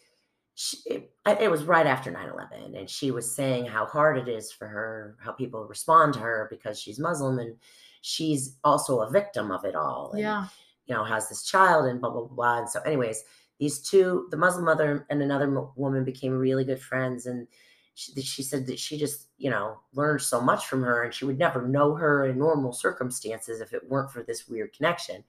[0.56, 2.76] she, it, it was right after 9 11.
[2.76, 6.48] And she was saying how hard it is for her, how people respond to her
[6.50, 7.56] because she's Muslim and
[8.02, 10.12] she's also a victim of it all.
[10.12, 10.48] And, Yeah.
[10.86, 12.60] you know, has this child and blah, blah, blah.
[12.60, 13.24] And so, anyways,
[13.60, 17.26] these two, the Muslim mother and another woman became really good friends.
[17.26, 17.48] And
[17.95, 21.25] she, she said that she just, you know, learned so much from her and she
[21.25, 25.23] would never know her in normal circumstances if it weren't for this weird connection.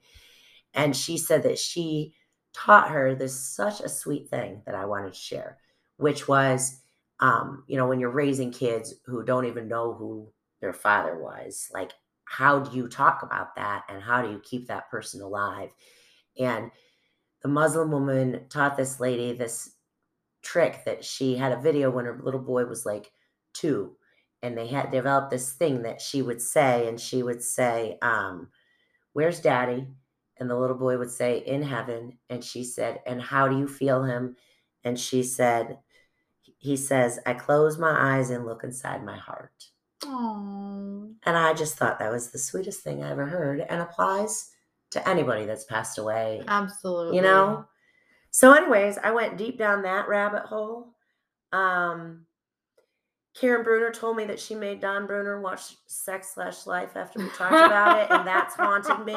[0.73, 2.13] And she said that she
[2.53, 5.57] taught her this such a sweet thing that I wanted to share,
[5.95, 6.81] which was,
[7.21, 11.69] um, you know, when you're raising kids who don't even know who their father was,
[11.73, 11.93] like,
[12.25, 15.69] how do you talk about that and how do you keep that person alive?
[16.37, 16.69] And
[17.41, 19.76] the Muslim woman taught this lady this
[20.41, 23.11] trick that she had a video when her little boy was like
[23.53, 23.95] two
[24.41, 28.49] and they had developed this thing that she would say and she would say um
[29.13, 29.87] where's daddy?
[30.39, 32.19] And the little boy would say in heaven.
[32.29, 34.35] And she said and how do you feel him?
[34.83, 35.79] And she said
[36.59, 39.51] he says i close my eyes and look inside my heart.
[40.05, 41.09] Oh.
[41.25, 44.51] and i just thought that was the sweetest thing i ever heard and applies
[44.91, 46.43] to anybody that's passed away.
[46.47, 47.15] Absolutely.
[47.17, 47.65] you know
[48.37, 50.93] so anyways i went deep down that rabbit hole
[51.53, 52.23] um
[53.39, 57.27] karen bruner told me that she made don bruner watch sex slash life after we
[57.29, 59.15] talked about it and that's haunted me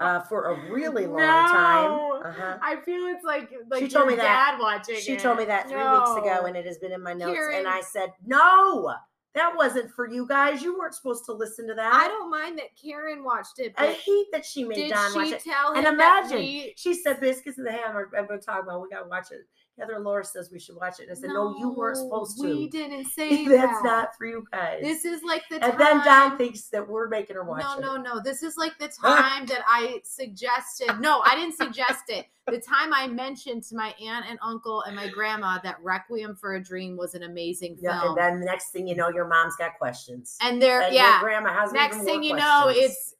[0.00, 1.46] uh, for a really long No.
[1.46, 2.58] time uh-huh.
[2.62, 4.22] I feel it's like like She told me that.
[4.56, 5.20] dad watching she it.
[5.20, 7.58] told me that three weeks ago and it has been in my notes Karen.
[7.60, 8.94] and i said no
[9.34, 10.62] that wasn't for you guys.
[10.62, 11.92] You weren't supposed to listen to that.
[11.92, 15.28] I don't mind that Karen watched it, i hate that she made did don watch
[15.28, 15.42] she it
[15.76, 18.88] and imagine we- she said biscuits and the ham are i've been talking about we
[18.88, 19.46] gotta watch it
[19.78, 22.46] heather laura says we should watch it and i said no, you weren't supposed to
[22.46, 23.84] We didn't say that's that.
[23.84, 25.70] not for you guys This is like the time.
[25.70, 25.96] and time.
[25.98, 28.20] then don thinks that we're making her watch no, it no, no.
[28.22, 31.00] This is like the time that I suggested.
[31.00, 32.26] No, I didn't suggest it.
[32.46, 36.54] The time I mentioned to my aunt and uncle and my grandma that Requiem for
[36.54, 38.16] a Dream was an amazing yeah, film.
[38.16, 41.20] and then the next thing you know your mom's got questions And there, And yeah.
[41.20, 43.14] grandma has Next even thing more you know, it's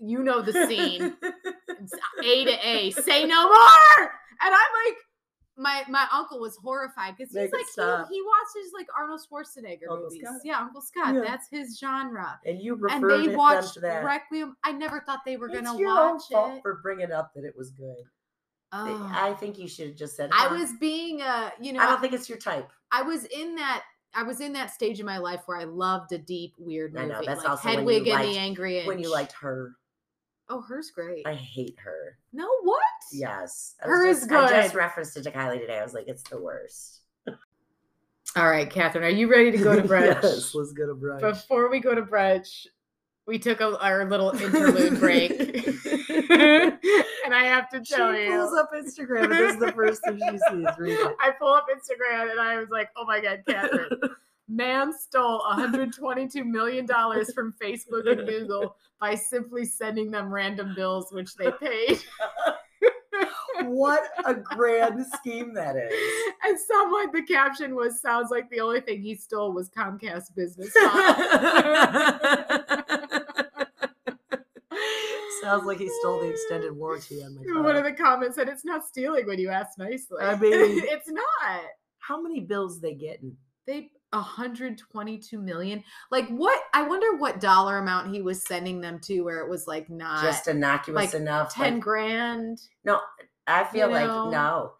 [0.00, 1.14] you know the scene.
[2.24, 2.90] A to A.
[2.90, 4.00] Say no more.
[4.44, 4.96] And I'm like,
[5.56, 10.04] my my uncle was horrified because he's like he, he watches like Arnold Schwarzenegger Uncle
[10.08, 10.22] movies.
[10.24, 10.40] Scott.
[10.44, 11.14] Yeah, Uncle Scott.
[11.14, 11.20] Yeah.
[11.26, 12.38] That's his genre.
[12.46, 14.56] and you And they watched that Requiem.
[14.64, 16.62] I never thought they were it's gonna watch fault it.
[16.62, 17.96] for bringing up that it was good
[18.74, 19.10] Oh.
[19.14, 22.00] i think you should have just said I was being a, you know, i don't
[22.00, 23.82] think it's your type I was in that.
[24.14, 27.02] I was in that stage in my life where I loved a deep, weird I
[27.06, 28.86] movie, know, that's like also when you Hedwig and liked- the Angry Inch.
[28.86, 29.72] when you liked her
[30.48, 31.26] oh, her's great.
[31.26, 32.80] i hate her no, what?
[33.12, 35.94] yes I Her was is just, i just referenced it to kylie today i was
[35.94, 37.00] like it's the worst
[38.34, 40.22] All right, Kathryn, are you ready to go to brunch?
[40.22, 41.20] yes, let's go to brunch.
[41.20, 42.66] Before we go to brunch,
[43.26, 45.32] we took a, our little interlude break.
[45.38, 48.24] and I have to she tell you.
[48.24, 50.66] She pulls up Instagram, and this is the first thing she sees.
[50.78, 51.16] Read it.
[51.20, 53.90] I pull up Instagram and I was like, oh my God, Kathryn.
[54.48, 61.34] Man stole $122 million from Facebook and Google by simply sending them random bills, which
[61.36, 61.98] they paid.
[63.64, 65.92] what a grand scheme that is.
[66.44, 70.72] And someone, the caption was, sounds like the only thing he stole was Comcast business.
[75.42, 77.62] Sounds like he stole the extended warranty on my car.
[77.62, 80.18] One of the comments said, it's not stealing when you ask nicely.
[80.22, 81.62] I mean- it's not.
[81.98, 83.36] How many bills they getting?
[83.66, 85.82] They 122 million.
[86.10, 86.60] Like what?
[86.74, 90.22] I wonder what dollar amount he was sending them to where it was like not
[90.22, 91.54] Just innocuous like enough.
[91.54, 92.60] 10 like- grand.
[92.84, 93.00] no,
[93.46, 94.30] I feel you like know?
[94.30, 94.72] no.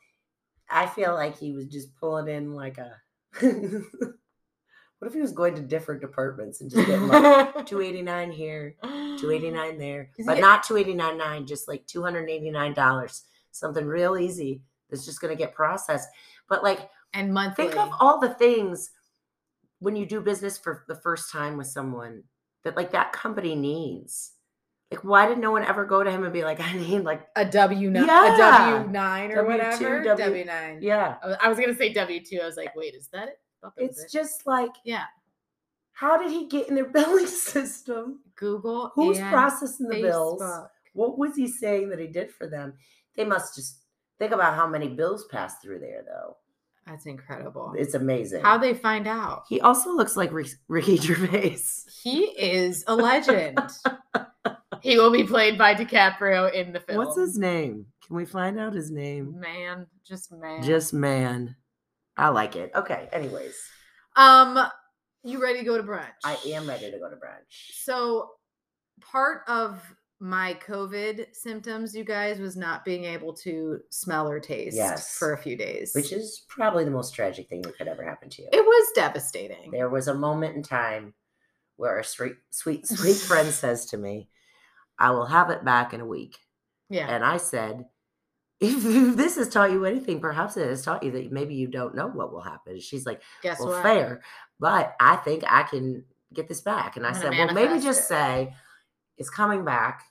[0.70, 2.96] I feel like he was just pulling in like a.
[3.40, 9.78] what if he was going to different departments and just getting like 289 here, 289
[9.78, 13.20] there, but not 289.9, just like $289.
[13.50, 16.08] Something real easy that's just going to get processed.
[16.48, 17.66] But like, and monthly.
[17.66, 18.90] think of all the things
[19.82, 22.22] when you do business for the first time with someone
[22.64, 24.32] that like that company needs.
[24.90, 27.22] Like, why did no one ever go to him and be like, I need like,
[27.34, 28.34] a W nine, Yeah.
[28.34, 28.38] a
[28.78, 30.14] W nine or W2, whatever.
[30.18, 30.78] W- nine.
[30.82, 32.38] yeah, I was- gonna say W two.
[32.42, 33.38] I was like, wait, is that it?
[33.62, 34.18] I thought that was it's it.
[34.18, 35.04] just like, yeah.
[35.92, 38.20] how did he get in their billing system?
[38.36, 38.92] Google.
[38.94, 40.42] Who's processing the bills?
[40.94, 42.74] What was he saying that he did for them?
[43.16, 43.84] They must just
[44.18, 46.36] think about how many bills pass through there, though.
[46.86, 47.74] That's incredible.
[47.76, 48.42] It's amazing.
[48.42, 49.44] How they find out?
[49.48, 51.58] he also looks like Rick- Ricky Gervais.
[52.02, 53.58] He is a legend.
[54.82, 56.98] he will be played by DiCaprio in the film.
[56.98, 57.86] What's his name?
[58.06, 59.38] Can we find out his name?
[59.38, 59.86] man?
[60.04, 60.62] Just man.
[60.62, 61.54] Just man.
[62.16, 62.72] I like it.
[62.74, 63.08] Okay.
[63.12, 63.54] Anyways,
[64.16, 64.58] um.
[65.24, 66.08] You ready to go to brunch?
[66.24, 67.84] I am ready to go to brunch.
[67.84, 68.30] So,
[69.00, 69.80] part of
[70.24, 75.18] my COVID symptoms, you guys, was not being able to smell or taste Yes.
[75.18, 75.90] for a few days.
[75.96, 78.48] Which is probably the most tragic thing that could ever happen to you.
[78.52, 79.72] it was devastating.
[79.72, 81.14] There was a moment in time
[81.76, 84.28] where a sweet, sweet, sweet friend says to me,
[84.96, 86.38] I will have it back in a week.
[86.88, 87.08] yeah.
[87.12, 87.86] And I said,
[88.60, 91.96] if this has taught you anything, perhaps it has taught you that maybe you don't
[91.96, 92.78] know what will happen.
[92.78, 93.82] She's like, Guess well, what?
[93.82, 94.22] fair,
[94.60, 96.96] but I think I can get this back.
[96.96, 98.54] And I I'm said, well, maybe just it." say
[99.18, 100.04] it's coming back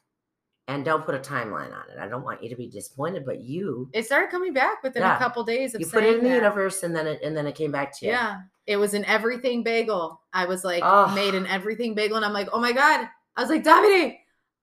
[0.73, 1.99] and don't put a timeline on it.
[1.99, 5.15] I don't want you to be disappointed, but you It started coming back within Yeah.
[5.15, 7.45] a couple days of you put it in the universe and then it and then
[7.47, 8.11] it came back to you.
[8.11, 8.41] Yeah.
[8.67, 10.21] It was an everything bagel.
[10.33, 11.13] I was like Oh.
[11.13, 13.07] made an everything bagel and I'm like, oh my God.
[13.35, 14.17] I was like, Davide,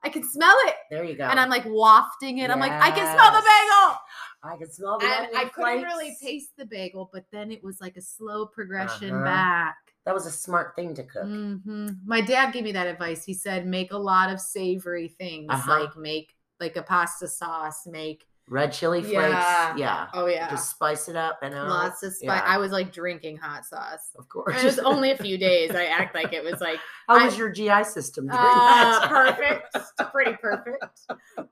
[0.05, 0.75] I can smell it.
[0.91, 1.25] There you go.
[1.25, 2.51] And I'm like wafting it.
[2.51, 3.97] I'm like, I can smell the bagel.
[4.45, 5.85] I can smell the And I couldn't flakes.
[5.85, 9.25] really taste the bagel, but then it was like a slow progression Uh-huh.
[9.25, 9.77] back.
[10.09, 11.25] That was a smart thing to cook.
[11.25, 13.27] hmm My dad gave me that advice.
[13.27, 15.81] He said, make a lot of savory things, Uh-huh.
[15.81, 19.17] like make like a pasta sauce, make Red chili flakes.
[19.29, 19.77] Yeah.
[19.77, 20.07] Yeah.
[20.15, 22.23] oh yeah, Just spice it up and lots of spice.
[22.25, 22.43] yeah.
[22.43, 24.09] I was like drinking hot sauce.
[24.19, 24.55] of course.
[24.57, 25.73] And it was only a few days.
[25.73, 29.77] I act like it was like How I- was your GI system uh, perfect,
[30.13, 31.01] pretty perfect.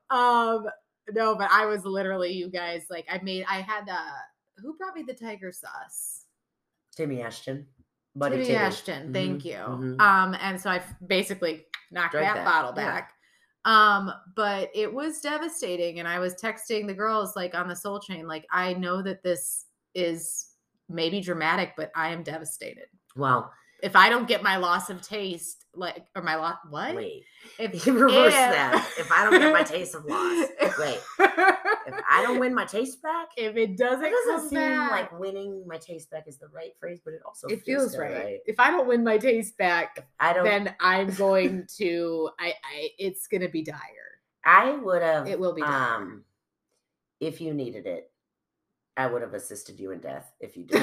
[0.08, 0.64] Um,
[1.12, 3.44] no, but I was literally you guys like I made.
[3.46, 4.16] I had uh,
[4.62, 6.22] who brought me the tiger sauce?
[6.96, 7.66] Timmy Ashton.
[8.20, 8.56] Timmy Timmy.
[8.56, 9.12] Ashton.
[9.12, 9.52] Thank Mhm, you.
[9.96, 10.00] mhm.
[10.00, 12.90] Um, and so I basically knocked that, that, bottle yeah.
[12.90, 13.12] back.
[13.64, 17.98] Um, but it was devastating, and I was texting the girls like on the Soul
[18.00, 20.46] Chain, like I know that this is
[20.88, 22.86] maybe dramatic, but I am devastated.
[23.16, 23.52] Well,
[23.82, 26.94] If I don't get my loss of taste, like or my loss, what?
[26.94, 27.24] wait.
[27.58, 28.88] If You reverse if- that.
[28.98, 30.48] If I don't get my taste of loss.
[30.78, 31.00] Wait.
[31.86, 35.18] If I don't win my taste back, if it doesn't, it doesn't seem back, like
[35.18, 38.38] winning my taste back is the right phrase, but it also it feels good, right.
[38.46, 40.44] If I don't win my taste back, I don't.
[40.44, 42.30] then I'm going to.
[42.38, 42.48] I.
[42.48, 42.88] I.
[42.98, 43.78] It's gonna be dire.
[44.44, 45.28] I would have.
[45.28, 45.96] It will be dire.
[45.96, 46.24] Um,
[47.20, 48.10] if you needed it,
[48.96, 50.32] I would have assisted you in death.
[50.40, 50.82] If you did.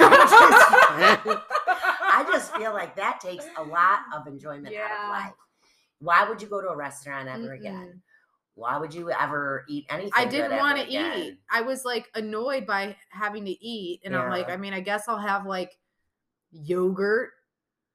[2.14, 5.32] I just feel like that takes a lot of enjoyment out of life.
[5.98, 7.58] Why would you go to a restaurant ever Mm-mm.
[7.58, 8.02] again?
[8.56, 10.12] Why would you ever eat anything?
[10.14, 11.38] I didn't want to eat.
[11.50, 15.04] I was like annoyed by having to eat, and I'm like, I mean, I guess
[15.08, 15.72] I'll have like
[16.52, 17.30] yogurt,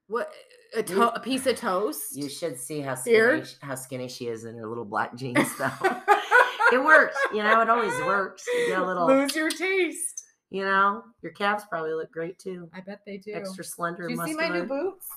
[0.08, 0.30] what
[0.76, 2.16] a, to- You- a piece of toast.
[2.16, 3.46] You should see how Here.
[3.46, 5.70] skinny, how skinny she is in her little black jeans, though.
[6.74, 7.16] it works.
[7.34, 8.44] You know, it always works.
[8.48, 10.24] You get a little, lose your taste.
[10.50, 12.70] you know, your calves probably look great too.
[12.74, 13.34] I bet they do.
[13.34, 14.50] Extra slender Do you see muscular.
[14.50, 15.08] my new boots?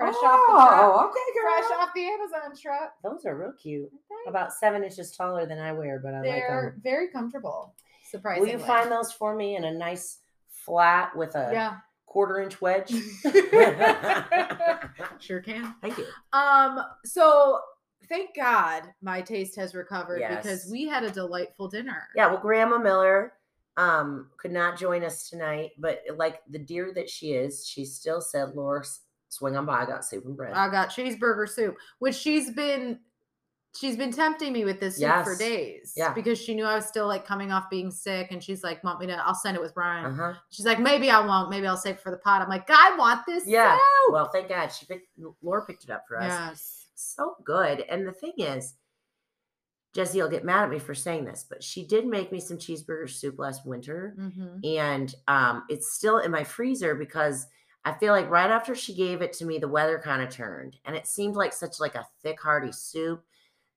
[0.00, 1.10] Fresh oh, off the truck.
[1.10, 2.92] okay, Fresh off the Amazon truck.
[3.04, 3.90] Those are real cute.
[4.26, 6.80] About seven inches taller than I wear, but I like They're them.
[6.82, 7.74] very comfortable.
[8.10, 8.52] Surprisingly.
[8.52, 11.76] Will you find those for me in a nice flat with a Yeah.
[12.06, 12.90] quarter inch wedge.
[15.20, 15.74] sure can.
[15.80, 16.06] Thank you.
[16.32, 17.60] Um, so
[18.08, 22.08] thank God my taste has recovered because we had a delightful dinner.
[22.16, 23.34] Yeah, well, Grandma Miller
[23.76, 28.20] um could not join us tonight, but like the dear that she is, she still
[28.20, 28.84] said, Laura,
[29.30, 29.80] swing on by.
[29.82, 30.52] I got soup and bread.
[30.52, 32.98] I got cheeseburger soup, which she's been
[33.78, 35.92] she's been tempting me with this soup for days.
[35.96, 36.12] Yeah.
[36.12, 38.98] Because she knew I was still like coming off being sick and she's like, Want
[39.00, 40.06] me to I'll send it with Ryan.
[40.06, 40.38] Uh huh.
[40.50, 41.50] She's like, maybe I won't.
[41.50, 42.42] Maybe I'll save it for the pot.
[42.42, 43.72] I'm like, I want this Yeah.
[43.74, 44.12] soup.
[44.12, 45.06] Well, thank God she picked,
[45.42, 46.24] Laura picked it up for us.
[46.28, 46.86] yes.
[46.96, 47.80] So good.
[47.88, 48.74] And the thing is,
[49.92, 52.58] Jesse will get mad at me for saying this, but she did make me some
[52.58, 54.14] cheeseburger soup last winter.
[54.16, 57.46] hmm and um, it's still in my freezer because
[57.84, 60.76] I feel like right after she gave it to me, the weather kind of turned,
[60.84, 63.24] and it seemed like such like a thick, hearty soup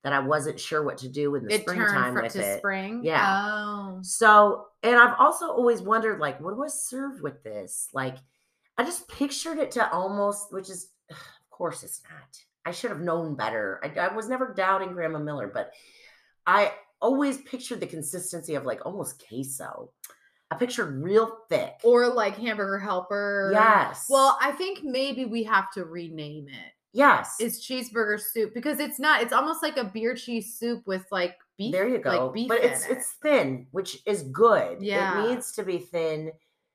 [0.02, 2.40] that I wasn't sure what to do in the It turned springtime fr- with to
[2.40, 2.58] it.
[2.58, 3.00] spring.
[3.02, 3.24] Yeah.
[3.26, 3.98] Oh.
[4.02, 7.88] So, and I've also always wondered, like, what was served with this?
[7.94, 8.16] Like,
[8.76, 11.16] I just pictured it to almost, which is, of
[11.50, 12.38] course, it's not.
[12.66, 13.80] I should have known better.
[13.82, 15.72] I, I was never doubting Grandma Miller, but
[16.46, 19.90] I always pictured the consistency of like almost queso.
[20.54, 21.74] I pictured real thick.
[21.82, 23.50] Or like hamburger helper.
[23.52, 24.06] Yes.
[24.08, 26.72] Well, I think maybe we have to rename it.
[26.92, 27.36] yes.
[27.40, 29.22] It's cheeseburger soup because it's not.
[29.22, 31.72] It's almost like a beer cheese soup with like beef.
[31.72, 32.26] there you go.
[32.26, 32.98] Like beef but it's it.
[32.98, 34.80] it's thin, which is good.
[34.80, 35.24] Yeah.
[35.24, 36.32] It needs to be thin.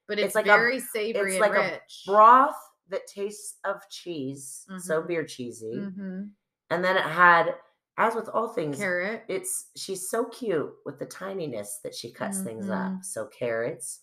[0.08, 1.80] but it's it's, like a- very savory it's like a.
[2.06, 2.56] Broth
[2.90, 5.08] that tastes of cheese, so Mhm.
[5.08, 5.76] beer cheesy.
[5.80, 6.24] hmm
[6.72, 7.54] And then it had,
[8.00, 9.24] as with all things, Carrot.
[9.28, 12.94] it's she's so cute with the tininess that she cuts things up.
[12.94, 13.06] Mhm.
[13.06, 14.02] So carrots,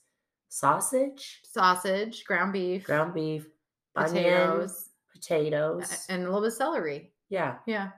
[0.48, 3.46] sausage, sausage, ground beef, ground beef,
[3.94, 6.06] potatoes, a- potatoes.
[6.08, 7.12] and a little bit of celery.
[7.28, 7.88] yeah, yeah.
[7.88, 7.92] it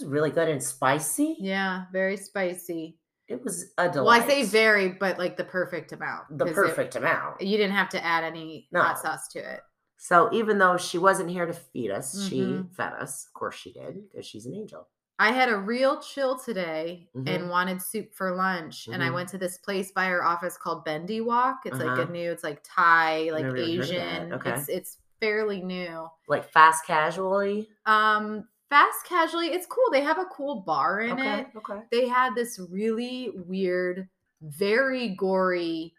[0.00, 1.36] was really good and spicy.
[1.38, 1.84] Yeah.
[1.92, 2.98] Very spicy.
[3.28, 4.20] It was a delight.
[4.20, 6.24] Well, I say very, but like the perfect amount.
[6.38, 7.40] the 'cause it- perfect amount.
[7.42, 8.80] you didn't have to add any No.
[8.82, 9.60] hot sauce to it.
[9.98, 12.74] So even though she wasn't here to feed us, she Mhm.
[12.74, 13.26] fed us.
[13.26, 14.88] Of course she did, because she's an angel.
[15.18, 17.26] I had a real chill today Mhm.
[17.28, 18.88] and wanted soup for lunch.
[18.92, 19.14] And I Mhm.
[19.14, 21.60] went to this place by our office called Bendy Walk.
[21.64, 22.02] It's like Uh-huh.
[22.08, 24.22] a new, it's like Thai, like Never even heard of that.
[24.22, 24.32] Asian.
[24.32, 24.50] Okay.
[24.50, 26.08] It's it's fairly new.
[26.26, 27.68] Like fast casually.
[27.86, 29.90] Um, fast casually, it's cool.
[29.92, 31.40] They have a cool bar in okay.
[31.40, 31.46] it.
[31.56, 31.82] Okay.
[31.90, 34.08] They had this really weird,
[34.40, 35.94] very gory,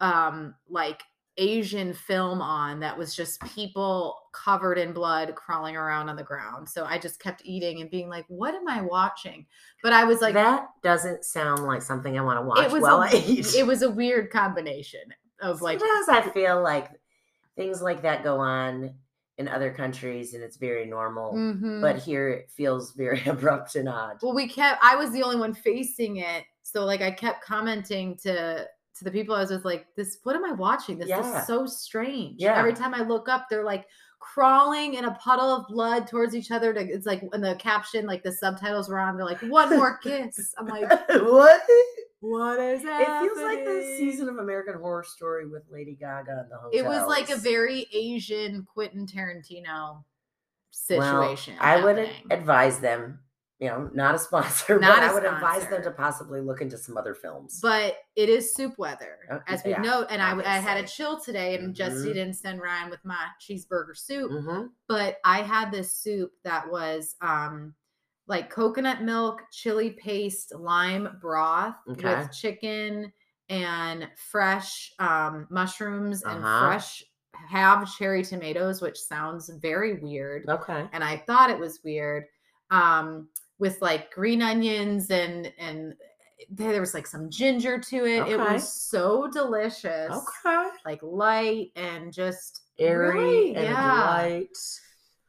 [0.00, 1.02] um, like
[1.36, 6.68] Asian film on that was just people covered in blood crawling around on the ground.
[6.68, 9.46] So I just kept eating and being like, what am I watching?
[9.82, 12.82] But I was like, that doesn't sound like something I want to watch it was
[12.82, 13.54] while a, I eat.
[13.54, 15.02] it was a weird combination
[15.40, 16.88] of like Sometimes I feel like
[17.56, 18.94] things like that go on
[19.38, 21.32] in other countries and it's very normal.
[21.34, 21.80] Mhm.
[21.80, 24.18] But here it feels very abrupt and odd.
[24.22, 28.16] well we kept i was the only one facing it so like i kept commenting
[28.16, 28.64] to
[28.96, 31.40] to the people i was with like this what am i watching this Yeah.
[31.40, 32.56] is so strange Yeah.
[32.56, 33.86] every time i look up they're like
[34.32, 38.06] crawling in a puddle of blood towards each other to, it's like in the caption
[38.06, 41.60] like the subtitles were on they're like one more kiss i'm like what?
[42.20, 43.34] what is that?" It happening?
[43.34, 46.70] feels like the season of American Horror Story with Lady Gaga and the hotel.
[46.72, 50.04] it was like a very asian quentin tarantino Well,
[50.72, 52.26] situation I would happening.
[52.30, 53.20] advise them,
[53.60, 56.60] you know, not a sponsor, Not but a I would advise them to possibly look
[56.60, 57.60] into some other films.
[57.62, 60.86] but it is soup weather Oh, as we yeah, know and I, I had a
[60.86, 62.14] chill today and jesse Mhm.
[62.14, 64.68] didn't send ryan with my cheeseburger soup Mhm.
[64.88, 67.74] but i had this soup that was um
[68.26, 72.02] like coconut milk chili paste lime broth Okay.
[72.02, 73.12] with chicken
[73.48, 76.68] and fresh um mushrooms and Uh-huh.
[76.68, 77.02] fresh
[77.34, 80.88] have cherry tomatoes which sounds very weird Okay.
[80.92, 82.24] and I thought it was weird.
[82.70, 83.28] Um,
[83.58, 85.94] with like green onions and and
[86.50, 88.28] there was like some ginger to it.
[88.28, 90.10] It was so delicious.
[90.46, 90.68] Okay.
[90.84, 94.00] Like light and just Airy really, and yeah.
[94.00, 94.48] light.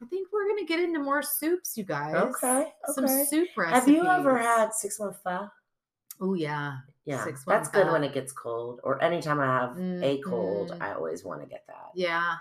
[0.02, 2.14] I think we're gonna get into more soups, you guys.
[2.14, 2.66] Okay.
[2.88, 3.24] Some okay.
[3.30, 3.80] soup recipes.
[3.80, 5.48] Have you ever had six one five?
[6.20, 6.78] Oh yeah.
[7.06, 10.82] Yeah, Six that's good when it gets cold, or anytime I have a cold, Mhm.
[10.82, 11.92] I always want to get that.
[11.94, 12.34] Yeah.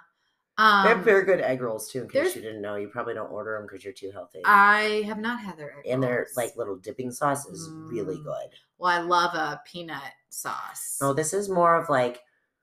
[0.57, 2.03] They Um, have very good egg rolls too.
[2.03, 4.41] In case you didn't know, you probably don't order them because you're too healthy.
[4.45, 6.37] I have not had their egg and their rolls.
[6.37, 8.23] like little dipping sauce is really Mm.
[8.23, 8.49] good.
[8.77, 10.97] Well, I love a peanut sauce.
[11.01, 12.21] No, this is more of like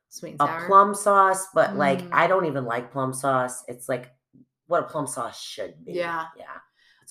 [0.09, 0.67] sweet a sour.
[0.67, 2.11] plum sauce, but like Mm.
[2.13, 3.63] I don't even like plum sauce.
[3.69, 4.11] It's like
[4.69, 5.93] what a plum sauce should be.
[5.93, 6.27] Yeah.
[6.37, 6.45] yeah.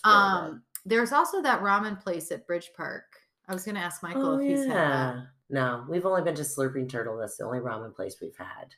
[0.03, 3.03] Really Um, there's also that ramen place at Bridge Park.
[3.47, 4.01] I was gonna ask.
[4.01, 5.15] Michael Oh, if he's had that.
[5.15, 5.21] yeah.
[5.49, 7.17] No, we've only been to Slurping Turtle.
[7.17, 8.73] That's the only ramen place we've had.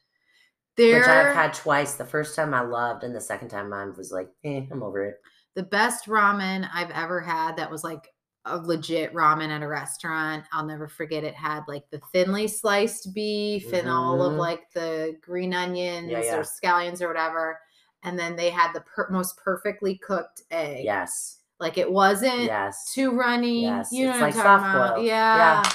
[0.76, 1.96] They're Which I've had twice.
[1.96, 5.04] The first time I loved, and the second time I was like, eh, I'm over
[5.04, 5.22] it.
[5.56, 7.58] the best ramen I've ever had.
[7.58, 8.12] That was like
[8.46, 10.44] a legit ramen at a restaurant.
[10.52, 14.38] I'll never forget it had like the thinly sliced beef and all of Mhm.
[14.40, 16.38] like the green onions yeah.
[16.38, 17.60] or scallions or whatever.
[18.02, 20.84] And then they had the per- most perfectly cooked egg.
[20.84, 21.40] Yes.
[21.60, 22.92] Like it wasn't Yes.
[22.92, 23.62] too runny.
[23.62, 25.02] Yes, You know it's what like I'm talking about?
[25.04, 25.62] Yeah.
[25.64, 25.72] Yeah.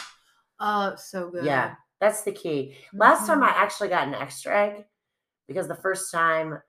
[0.61, 1.45] Oh, so good.
[1.45, 1.77] Yeah.
[2.01, 2.77] That's the key.
[2.93, 3.45] Last time Mhm.
[3.45, 4.87] I actually got an extra egg
[5.47, 6.63] because the first time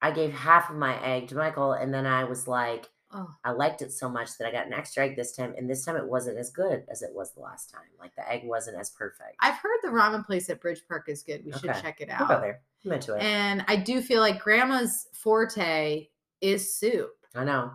[0.00, 3.52] I gave half of my egg to Michael and then I was like, Oh, I
[3.52, 5.54] liked it so much that I got an extra egg this time.
[5.56, 7.86] And this time it wasn't as good as it was the last time.
[7.98, 9.34] Like the egg wasn't as perfect.
[9.40, 11.42] I've heard the ramen place at Bridge Park is good.
[11.42, 12.40] We should check it We'll go out.
[12.42, 12.60] there.
[12.84, 13.22] I'm into it.
[13.22, 16.08] And I do feel like grandma's forte
[16.42, 17.10] is soup.
[17.34, 17.72] I know.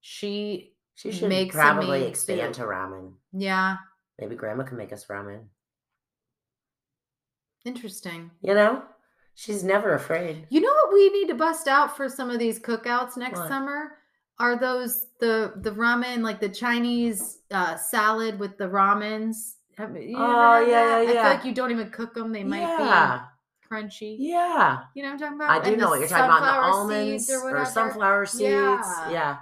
[0.00, 2.64] She She should makes probably expand soup.
[2.66, 3.14] to ramen.
[3.32, 3.76] Yeah,
[4.18, 5.46] Maybe grandma can make us ramen.
[7.64, 8.30] Interesting.
[8.42, 8.82] You know?
[9.34, 10.46] She's never afraid.
[10.50, 13.48] You know what we need to bust out for some of these cookouts next What?
[13.48, 13.96] summer?
[14.38, 19.54] Are those the the ramen like the Chinese uh, salad with the ramens?
[19.78, 22.60] You Oh, had yeah, yeah, I feel like you don't even cook them; they might
[22.60, 23.22] yeah.
[23.68, 24.16] be crunchy.
[24.20, 24.82] Yeah.
[24.94, 25.50] You know what I'm talking about?
[25.50, 26.40] I do And know what you're talking about.
[26.42, 28.42] The almonds or or, sunflower seeds.
[28.42, 29.10] Yeah.
[29.10, 29.36] Yeah.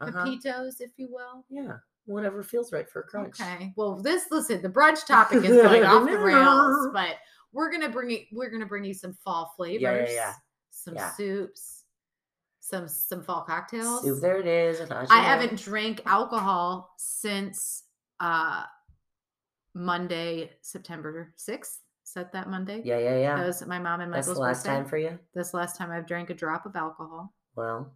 [0.00, 0.24] Uh-huh.
[0.24, 1.44] pepitos, if you will.
[1.50, 1.76] Yeah.
[2.06, 3.40] Whatever feels right for a crunch.
[3.40, 3.72] Okay.
[3.76, 7.16] Well, this listen, the brunch topic is going off the rails, but
[7.52, 8.22] we're gonna bring it.
[8.32, 9.80] We're gonna bring you some fall flavors.
[10.10, 10.14] yeah.
[10.14, 10.32] yeah.
[10.70, 11.10] Some Yeah.
[11.12, 11.84] soups,
[12.60, 14.02] some some fall cocktails.
[14.04, 14.80] Soup, there it is.
[14.90, 17.84] I, I haven't drank alcohol since
[18.20, 18.64] uh
[19.74, 21.80] Monday, September sixth.
[22.04, 22.82] Set that Monday.
[22.84, 23.36] Yeah, yeah, yeah.
[23.36, 24.76] That was my mom and That's Michael's the last birthday.
[24.76, 25.18] time for you.
[25.34, 27.32] That's the last time I've drank a drop of alcohol.
[27.56, 27.94] Well,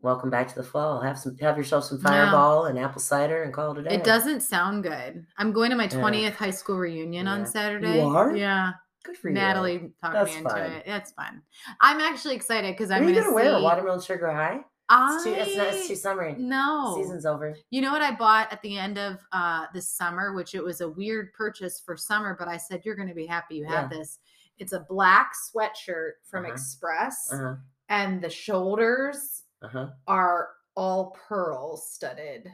[0.00, 1.00] welcome back to the fall.
[1.00, 2.08] Have some, have yourself some No.
[2.08, 3.94] Fireball and apple cider, and call it a day.
[3.96, 5.26] It doesn't sound good.
[5.36, 5.90] I'm going to my Yeah.
[5.90, 7.44] 20th high school reunion on Yeah.
[7.46, 8.00] Saturday.
[8.00, 8.34] are?
[8.34, 8.72] Yeah.
[9.04, 9.34] Good for you.
[9.34, 10.72] Natalie talked That's me into fun.
[10.72, 10.82] it.
[10.86, 11.42] That's fun.
[11.80, 13.54] I'm actually excited because I'm are you going to gonna wear?
[13.58, 14.60] A watermelon sugar high?
[14.92, 16.34] I, It's too, it's, not, it's too summery.
[16.36, 16.94] no.
[16.96, 17.56] Season's over.
[17.70, 20.80] You know what I bought at the end of uh, this summer, which it was
[20.80, 23.88] a weird purchase for summer, but I said you're going to be happy you have
[23.88, 24.18] this.
[24.58, 26.52] It's a black sweatshirt from Uh-huh.
[26.52, 27.54] Express, Uh huh.
[27.88, 29.86] and the shoulders Uh huh.
[30.06, 32.48] are all pearl studded,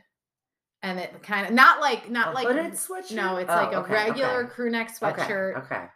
[0.82, 3.12] and it kind of not like not like sweatshirt.
[3.12, 4.50] no, it's Oh, like a okay, regular okay.
[4.52, 5.64] crew neck Okay, sweatshirt.
[5.64, 5.86] Okay.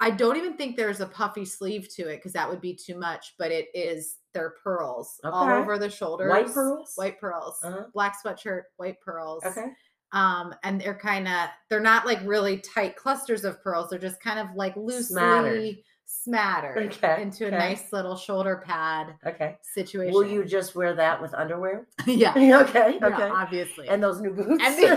[0.00, 2.98] I don't even think there's a puffy sleeve to it because that would be too
[2.98, 6.30] much, but it is they're pearls all over the shoulders.
[6.30, 6.92] White pearls.
[6.96, 7.58] White pearls.
[7.62, 7.84] Uh-huh.
[7.92, 9.44] Black sweatshirt, white pearls.
[9.44, 9.66] Okay.
[10.12, 13.90] Um, and they're kind of they're not like really tight clusters of pearls.
[13.90, 15.76] They're just kind of like loosely Smattered.
[16.06, 19.56] smattered, Okay, into a nice little shoulder pad Okay.
[19.62, 20.12] situation.
[20.14, 21.86] Will you just wear that with underwear?
[22.06, 22.30] yeah.
[22.68, 22.98] okay.
[23.00, 23.28] yeah, Okay.
[23.28, 23.88] obviously.
[23.88, 24.62] and those new boots.
[24.64, 24.90] And the-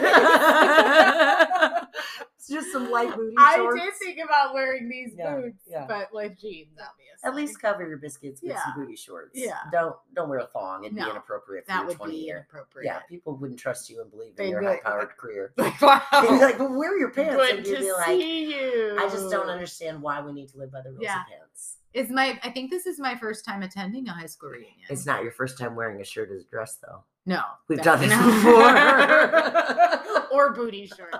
[2.43, 3.53] It's just some light booty shorts.
[3.53, 3.81] I shorts.
[3.81, 5.85] did think about wearing these Yeah, boots, yeah.
[5.87, 6.99] but with jeans, obviously.
[7.23, 9.31] At least cover your biscuits with some booty shorts.
[9.33, 9.53] yeah.
[9.71, 10.83] Don't don't wear a thong.
[10.83, 12.35] It'd No, be inappropriate for that your would 20 be year.
[12.51, 12.85] inappropriate.
[12.85, 15.53] Yeah, people wouldn't trust you and believe in They'd your be high like, powered career.
[15.57, 16.01] Like, wow.
[16.11, 17.33] They'd be like, but wear your pants.
[17.35, 18.97] Good and you'd to be like, see you.
[18.99, 21.21] I just don't understand why we need to live by the rules Yeah.
[21.21, 21.77] of pants.
[21.93, 22.37] It's my.
[22.43, 24.73] I think this is my first time attending a high school reunion.
[24.89, 27.03] It's not your first time wearing a shirt as a dress, though.
[27.25, 30.03] No, We've done this definitely not.
[30.03, 30.27] before.
[30.33, 31.15] or booty shorts.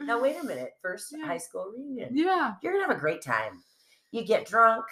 [0.00, 0.72] Now, wait a minute.
[0.82, 1.26] First Yeah.
[1.26, 2.16] high school reunion.
[2.16, 2.54] Yeah.
[2.62, 3.62] You're going to have a great time.
[4.10, 4.84] You get drunk,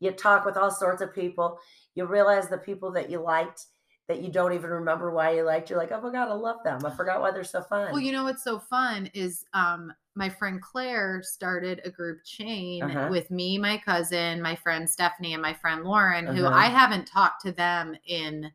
[0.00, 1.58] you talk with all sorts of people,
[1.94, 3.64] you realize the people that you liked
[4.08, 5.68] that you don't even remember why you liked.
[5.68, 6.84] You're like, oh my God, I love them.
[6.86, 7.90] I forgot why they're so fun.
[7.90, 12.82] Well, you know what's so fun is um my friend Claire started a group chain
[12.84, 13.08] Uh-huh.
[13.10, 16.56] with me, my cousin, my friend Stephanie, and my friend Lauren, who Uh-huh.
[16.56, 18.50] I haven't talked to them in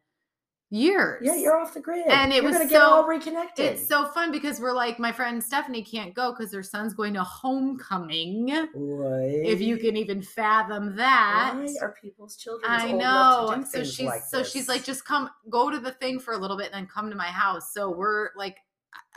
[0.72, 1.22] years.
[1.24, 2.08] yeah, you're off the grid.
[2.08, 3.66] And it you're was gonna get so- all reconnected.
[3.74, 7.14] It's so fun because we're like, my friend Stephanie can't go because her son's going
[7.14, 8.50] to homecoming.
[8.74, 9.42] Right.
[9.46, 11.54] If you can even fathom that.
[11.56, 12.72] Why are people's children?
[12.72, 13.64] I old enough to know.
[13.64, 16.58] So she's like so she's like, just come go to the thing for a little
[16.58, 17.74] bit and then come to my house.
[17.74, 18.58] So we're like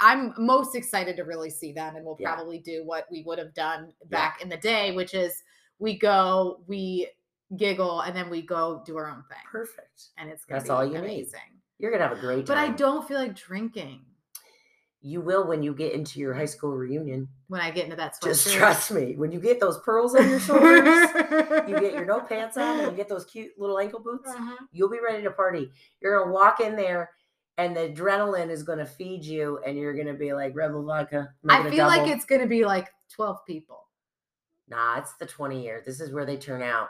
[0.01, 2.35] I'm most excited to really see them and we'll Yeah.
[2.35, 5.43] probably do what we would have done back in the day, which is
[5.79, 7.09] we go, we
[7.57, 9.39] giggle, and then we go do our own thing.
[9.51, 10.09] perfect.
[10.19, 10.99] And it's gonna That's be all you need.
[10.99, 11.41] amazing.
[11.79, 12.57] You're gonna have a great time.
[12.57, 12.59] But.
[12.59, 14.01] I don't feel like drinking
[15.03, 17.29] You will when you get into your high school reunion.
[17.49, 19.17] when I get into that Just trust me.
[19.17, 21.09] When you get those pearls on your shoulders,
[21.69, 24.31] you get your no pants on, and you get those cute little ankle boots.
[24.31, 24.57] Uh-huh.
[24.73, 25.71] You'll be ready to party.
[26.01, 27.11] You're gonna walk in there,
[27.59, 31.29] and the adrenaline is gonna feed you, and you're gonna be like Rebel Vodka.
[31.49, 33.81] I feel like it's gonna be like 12 people.
[34.69, 35.83] Nah, it's the 20 year.
[35.85, 36.89] This is where they turn out.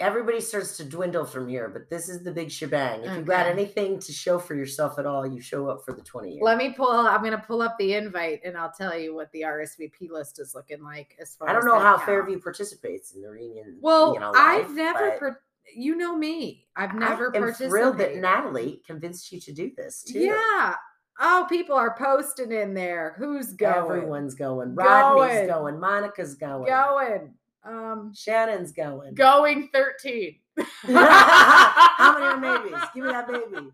[0.00, 3.04] Everybody starts to dwindle from here, but this is the big shebang.
[3.04, 6.00] If you got anything to show for yourself at all, you show up for the
[6.00, 6.40] 20 year.
[6.42, 6.90] Let me pull.
[6.90, 10.40] I'm going to pull up the invite, and I'll tell you what the RSVP list
[10.40, 11.16] is looking like.
[11.20, 11.98] As far I don't know how.
[11.98, 13.76] Fairview participates in the reunion.
[13.80, 15.16] Well, you know, I've never.
[15.18, 15.40] Per-
[15.76, 16.66] you know me.
[16.74, 17.70] I've never I am participated.
[17.70, 20.18] thrilled that Natalie convinced you to do this too.
[20.18, 20.74] Yeah,
[21.22, 23.14] Oh, people are posting in there.
[23.18, 23.74] Who's going?
[23.74, 24.74] Everyone's going.
[24.74, 25.48] Rodney's Going.
[25.48, 25.80] going.
[25.80, 26.66] Monica's going.
[26.66, 27.34] going.
[27.64, 29.14] Um, Shannon's going.
[29.14, 30.36] going 13.
[30.86, 32.82] How many are maybes?
[32.94, 33.68] Give me that baby.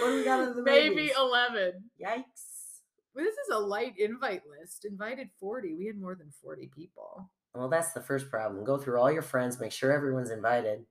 [0.00, 1.12] What do we got of the Maybe maybes?
[1.18, 1.72] 11.
[2.02, 2.80] Yikes.
[3.14, 4.84] Well, This is a light invite list.
[4.84, 5.74] Invited 40.
[5.74, 7.30] We had more than 40 people.
[7.54, 8.64] Well, that's the first problem.
[8.64, 10.84] Go through all your friends, make sure everyone's invited.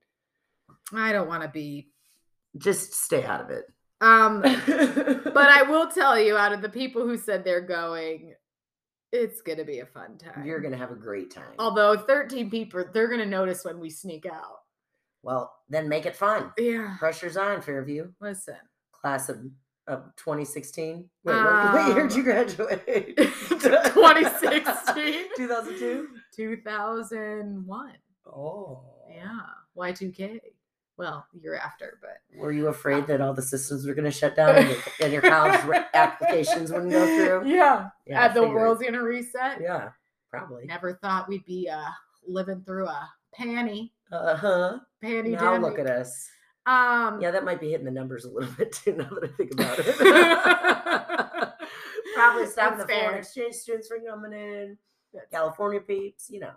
[0.94, 1.90] I don't want to be.
[2.58, 3.66] Just stay out of it.
[4.00, 8.34] Um, but I will tell you, out of the people who said they're going,
[9.14, 10.46] it's gonna be a fun time.
[10.46, 11.54] You're gonna have a great time.
[11.60, 14.60] Although 13 people, they're gonna notice when we sneak out.
[15.22, 16.52] Well, then make it fun.
[16.58, 16.96] Yeah.
[17.00, 18.12] Pressure's on, Fairview.
[18.20, 18.58] Listen.
[18.92, 19.38] Class of,
[19.88, 21.10] of 2016.
[21.24, 22.86] Wait, what, what year did Um, you graduate?
[23.18, 25.26] 2016.
[25.38, 26.08] 2002?
[26.36, 27.92] 2001.
[28.26, 28.82] Oh.
[29.10, 29.40] Yeah.
[29.78, 30.40] Y2K.
[30.98, 34.36] Well, year after, but Were you afraid that all the systems were going to shut
[34.36, 35.60] down and your, and your college
[35.96, 37.50] applications wouldn't go through?
[37.50, 37.90] yeah.
[38.06, 39.60] Yeah, the world's gonna reset.
[39.62, 39.90] Yeah,
[40.30, 40.66] probably.
[40.66, 41.90] Never thought we'd be uh
[42.28, 44.78] living through a panty Uh huh.
[45.04, 46.30] panty Now look at us.
[46.68, 48.94] Um Yeah, that might be hitting the numbers a little bit too.
[48.94, 49.96] Now that I think about it.
[52.16, 53.20] probably stopping the That's foreign fair.
[53.20, 54.78] exchange students from coming in.
[55.32, 56.52] California peeps, you know.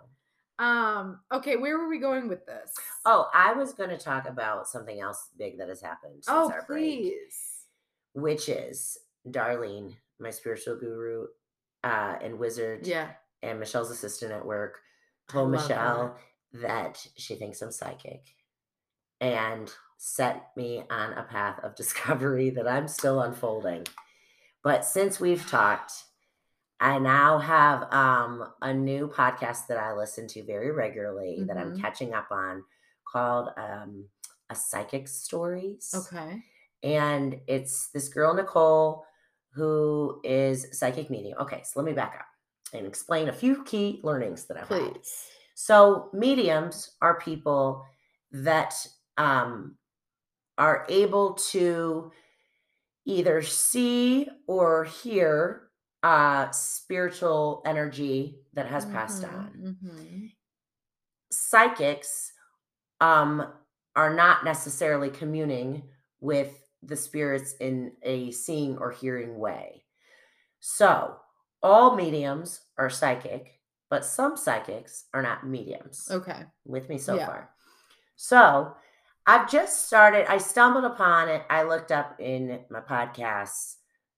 [0.59, 2.73] Um, okay, where were we going with this?
[3.05, 6.51] Oh, I was going to talk about something else big that has happened since oh
[6.51, 6.99] our break.
[6.99, 7.37] please.
[8.13, 8.97] which is
[9.29, 11.27] Darlene, my spiritual guru
[11.83, 13.09] uh, and wizard, Yeah.
[13.43, 14.79] and Michelle's assistant at work,
[15.29, 16.17] told Michelle
[16.53, 18.23] that she thinks I'm psychic
[19.21, 23.85] and set me on a path of discovery that I'm still unfolding.
[24.63, 25.91] But since we've talked,
[26.79, 31.71] I now have um, a new podcast that I listen to very regularly that I'm
[31.71, 31.79] Mhm.
[31.79, 32.63] catching up on
[33.05, 34.09] called um,
[34.49, 36.43] A Psychic Stories Okay.
[36.83, 39.05] and it's this girl Nicole
[39.51, 41.37] who is psychic medium.
[41.39, 42.27] Okay, so let me back up
[42.73, 44.99] and explain a few key learnings that I've had.
[45.55, 47.83] So mediums are people
[48.31, 48.75] that
[49.17, 49.77] um,
[50.57, 52.11] are able to
[53.05, 55.66] either see or hear
[56.03, 60.31] uh, spiritual energy that has passed Mhm, on mhm.
[61.31, 62.31] psychics
[63.01, 63.53] um,
[63.95, 65.83] are not necessarily communing
[66.19, 69.83] with the spirits in a seeing or hearing way.
[70.59, 71.15] So,
[71.63, 76.07] all mediums are psychic, but some psychics are not mediums.
[76.11, 76.45] Okay.
[76.65, 77.25] With me so Yeah.
[77.25, 77.49] far.
[78.15, 78.75] So,
[79.25, 81.43] I've just started, I stumbled upon it.
[81.49, 83.75] I looked up in my podcasts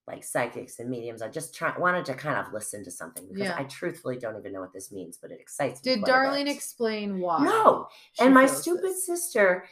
[0.09, 1.21] like psychics and mediums.
[1.21, 3.55] I just try, wanted to kind of listen to something because Yeah.
[3.57, 5.95] I truthfully don't even know what this means, but it excites me.
[5.95, 7.43] Did Darlene explain why?
[7.43, 7.87] No.
[8.19, 9.05] and my stupid this?
[9.05, 9.65] sister,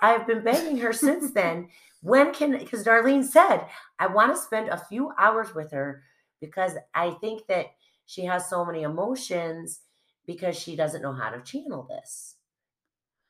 [0.00, 1.68] I've been begging her since then.
[2.00, 3.66] When can, because Darlene said,
[3.98, 6.02] I want to spend a few hours with her
[6.40, 7.66] because I think that
[8.06, 9.80] she has so many emotions
[10.26, 12.36] because she doesn't know how to channel this.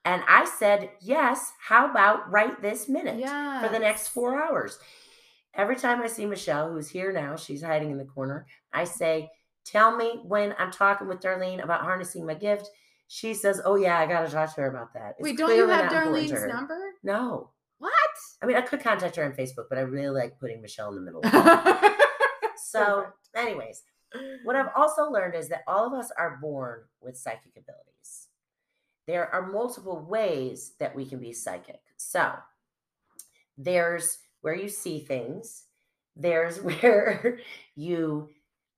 [0.04, 3.20] And I said, yes, how about right this minute
[3.62, 4.78] for the next four hours?
[5.54, 9.30] Every time I see Michelle, who's here now, she's hiding in the corner, I say,
[9.64, 12.68] Tell me when I'm talking with Darlene about harnessing my gift.
[13.06, 15.16] She says, Oh, yeah, I got to talk to her about that.
[15.18, 16.78] It's Wait, don't you have not important to Darlene's number?
[17.02, 17.50] No.
[17.78, 17.92] What?
[18.40, 20.94] I mean, I could contact her on Facebook, but I really like putting Michelle in
[20.94, 21.20] the middle.
[21.24, 21.92] of
[22.56, 23.82] so, anyways,
[24.44, 28.28] what I've also learned is that all of us are born with psychic abilities.
[29.06, 31.80] There are multiple ways that we can be psychic.
[31.96, 32.32] So,
[33.58, 35.64] there's where you see things,
[36.16, 37.40] there's where
[37.74, 38.30] you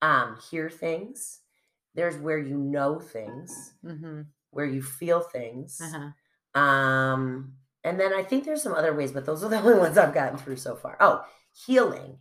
[0.03, 1.41] um, hear things,
[1.95, 4.27] there's where you know things, Mhm.
[4.51, 5.81] where you feel things.
[5.81, 6.61] Uh-huh.
[6.61, 9.99] Um, and then I think there's some other ways, but those are the only ones
[9.99, 10.97] I've gotten through so far.
[11.01, 12.19] Oh, healing.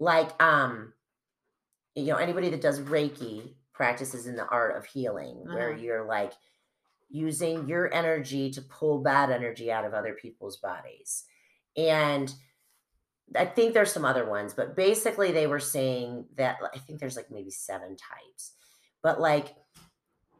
[0.00, 0.94] Like um,
[1.94, 5.80] you know, anybody that does Reiki practices in the art of healing, where Uh-huh.
[5.82, 6.32] you're like
[7.10, 11.24] using your energy to pull bad energy out of other people's bodies.
[11.76, 12.32] And
[13.36, 17.16] I think there's some other ones, but basically they were saying that I think there's
[17.16, 18.52] like maybe seven types.
[19.02, 19.54] But like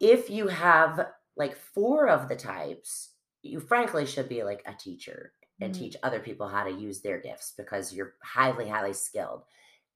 [0.00, 3.10] if you have like four of the types,
[3.42, 5.78] you frankly should be like a teacher and Mhm.
[5.78, 9.44] teach other people how to use their gifts because you're highly, highly skilled.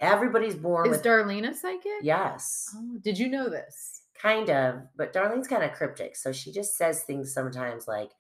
[0.01, 1.93] Everybody's born Is with Darlene a psychic?
[2.03, 4.01] yes, Oh, did you know this?
[4.15, 4.83] kind of.
[4.97, 8.11] But Darlene's kind of cryptic, so she just says things sometimes like,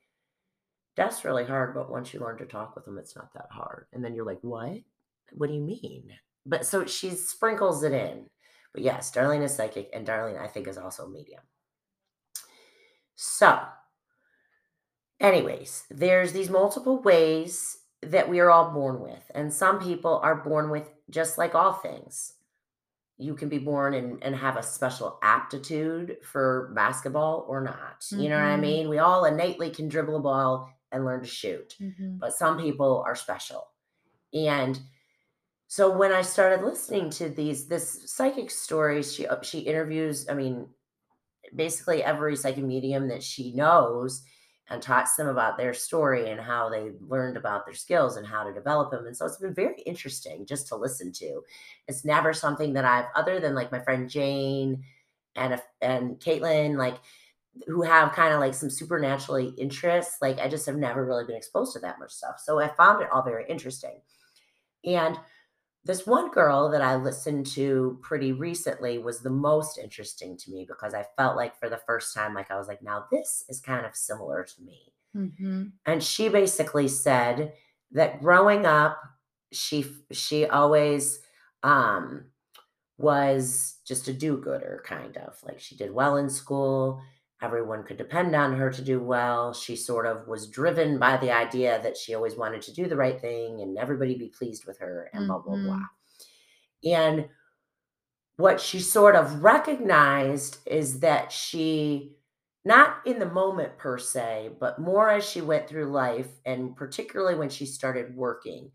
[0.96, 3.86] "That's really hard, but once you learn to talk with them, it's not that hard."
[3.92, 4.78] And then you're like, "What?
[5.32, 6.12] What do you mean?"
[6.46, 8.30] But so she sprinkles it in.
[8.72, 11.42] But yes, Darlene is psychic, and Darlene I think is also medium.
[13.14, 13.60] So,
[15.20, 19.30] anyways, there's these multiple ways that we are all born with.
[19.34, 22.34] And some people are born with just like all things.
[23.18, 28.06] You can be born and, and have a special aptitude for basketball or not.
[28.16, 28.60] You know what I Mhm.
[28.60, 28.88] mean?
[28.88, 32.18] We all innately can dribble a ball and learn to shoot, Mhm.
[32.20, 33.68] but some people are special.
[34.34, 34.80] And
[35.68, 40.34] so when I started listening to these this psychic stories, she uh, she interviews, I
[40.34, 40.68] mean,
[41.54, 44.22] basically every psychic medium that she knows
[44.68, 48.44] and talks them about their story and how they learned about their skills and how
[48.44, 49.06] to develop them.
[49.06, 51.42] And so it's been very interesting just to listen to.
[51.88, 54.84] It's never something that I've, other than like my friend Jane
[55.36, 56.98] and and Caitlin, like
[57.66, 60.18] who have kind of like some supernaturally interests.
[60.22, 62.40] Like I just have never really been exposed to that much stuff.
[62.40, 64.00] So I found it all very interesting.
[64.84, 65.18] And
[65.84, 70.66] this one girl that I listened to pretty recently was the most interesting to me
[70.68, 73.60] because I felt like for the first time, like I was like, now this is
[73.60, 74.92] kind of similar to me.
[75.14, 75.72] Mhm.
[75.86, 77.54] And she basically said
[77.92, 79.00] that growing up,
[79.52, 81.20] she she always
[81.62, 82.30] um
[82.98, 87.02] was just a do-gooder kind of like she did well in school
[87.42, 91.30] everyone could depend on her to do well she sort of was driven by the
[91.30, 94.78] idea that she always wanted to do the right thing and everybody be pleased with
[94.78, 95.88] her and blah blah blah Mhm.
[96.84, 97.28] and
[98.36, 102.16] what she sort of recognized is that she
[102.64, 107.34] not in the moment per se but more as she went through life and particularly
[107.34, 108.70] when she started working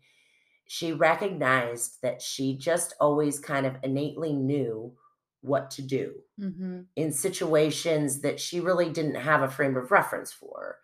[0.66, 4.94] she recognized that she just always kind of innately knew
[5.42, 6.86] what to do Mhm.
[6.96, 10.78] in situations that she really didn't have a frame of reference for.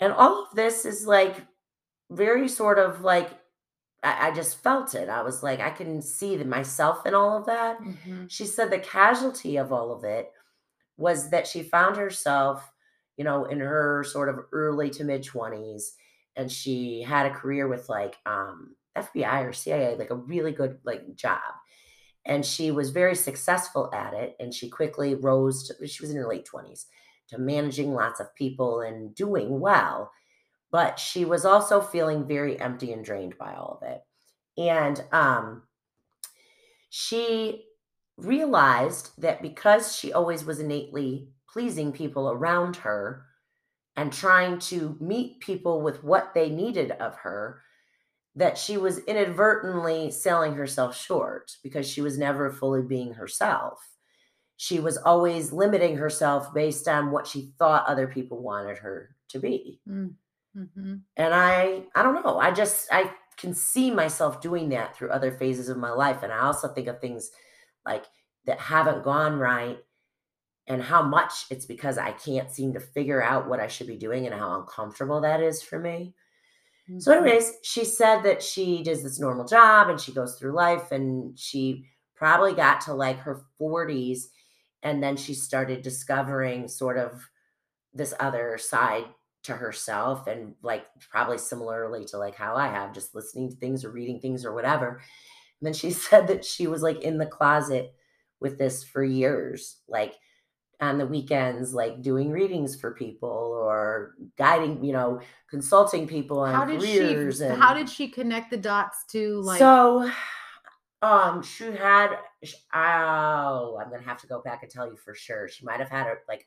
[0.00, 1.36] And all of this is like
[2.10, 3.30] very sort of like,
[4.02, 5.08] I, I just felt it.
[5.08, 7.78] I was like, I can see the, myself in all of that.
[7.80, 8.30] Mhm.
[8.30, 10.32] She said the casualty of all of it
[10.96, 12.72] was that she found herself,
[13.16, 15.96] you know, in her sort of early to mid 20s
[16.36, 20.80] and she had a career with like um FBI or CIA, like a really good
[20.84, 21.40] like job.
[22.26, 26.16] And she was very successful at it and she quickly rose to she was in
[26.16, 26.86] her late 20s
[27.28, 30.12] to managing lots of people and doing well.
[30.70, 34.02] But she was also feeling very empty and drained by all of it.
[34.58, 35.62] And um
[36.90, 37.64] she
[38.16, 43.24] realized that because she always was innately pleasing people around her
[43.96, 47.62] and trying to meet people with what they needed of her,
[48.36, 53.80] that she was inadvertently selling herself short because she was never fully being herself.
[54.56, 59.38] She was always limiting herself based on what she thought other people wanted her to
[59.38, 59.80] be.
[59.88, 60.14] Mm.
[60.56, 61.02] Mhm.
[61.16, 62.38] And I I don't know.
[62.38, 66.32] I just I can see myself doing that through other phases of my life and
[66.32, 67.30] I also think of things
[67.86, 68.04] like
[68.46, 69.78] that haven't gone right
[70.66, 73.96] and how much it's because I can't seem to figure out what I should be
[73.96, 76.14] doing and how uncomfortable that is for me.
[76.98, 77.18] So, Mhm.
[77.18, 81.38] anyways, she said that she does this normal job and she goes through life and
[81.38, 84.28] she probably got to like her 40s
[84.82, 87.28] and then she started discovering sort of
[87.92, 89.04] this other side
[89.42, 93.84] to herself and like probably similarly to like how I have just listening to things
[93.84, 95.00] or reading things or whatever.
[95.60, 97.94] And then she said that she was like in the closet
[98.40, 100.14] with this for years, like
[100.80, 106.54] on the weekends, like doing readings for people or guiding, you know, consulting people on
[106.54, 110.10] How did careers she and how did she connect the dots to like so
[111.02, 112.10] um she had
[112.74, 115.88] oh i'm gonna have to go back and tell you for sure she might have
[115.88, 116.46] had a like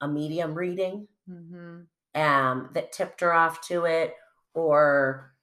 [0.00, 1.86] a medium reading Mhm.
[2.14, 4.14] um that tipped her off to it
[4.54, 5.34] or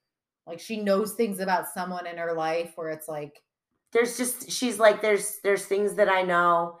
[0.46, 3.40] like she knows things about someone in her life where it's like
[3.92, 6.78] there's just she's like there's there's things that i know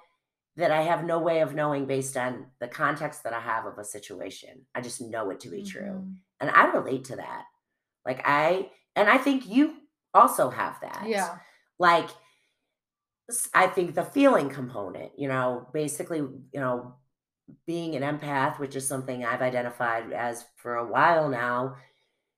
[0.56, 3.78] that i have no way of knowing based on the context that i have of
[3.78, 6.16] a situation i just know it to be true Mhm.
[6.40, 7.44] and i relate to that
[8.06, 9.78] like i and i think you
[10.14, 11.38] also have that Yeah.
[11.78, 12.10] like
[13.54, 16.96] I think the feeling component, you know, basically, you know,
[17.66, 21.76] being an empath, which is something I've identified as for a while now,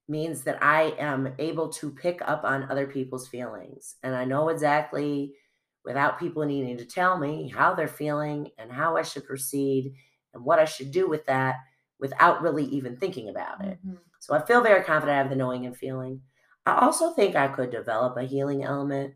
[0.09, 3.97] means that I am able to pick up on other people's feelings.
[4.03, 5.37] And I know exactly,
[5.85, 9.95] without people needing to tell me how they're feeling and how I should proceed
[10.33, 11.57] and what I should do with that
[11.99, 13.79] without really even thinking about it.
[13.87, 13.99] Mhm.
[14.19, 16.23] So I feel very confident I have the knowing and feeling.
[16.67, 19.15] I also think I could develop a healing element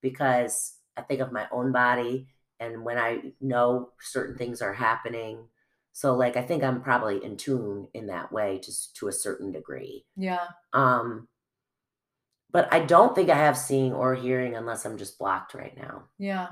[0.00, 2.28] because I think of my own body
[2.60, 5.48] and when I know certain things are happening.
[5.92, 9.52] So like I think I'm probably in tune in that way just to a certain
[9.52, 10.04] degree.
[10.16, 10.48] Yeah.
[10.72, 11.28] Um
[12.52, 16.04] but I don't think I have seeing or hearing unless I'm just blocked right now.
[16.18, 16.48] Yeah.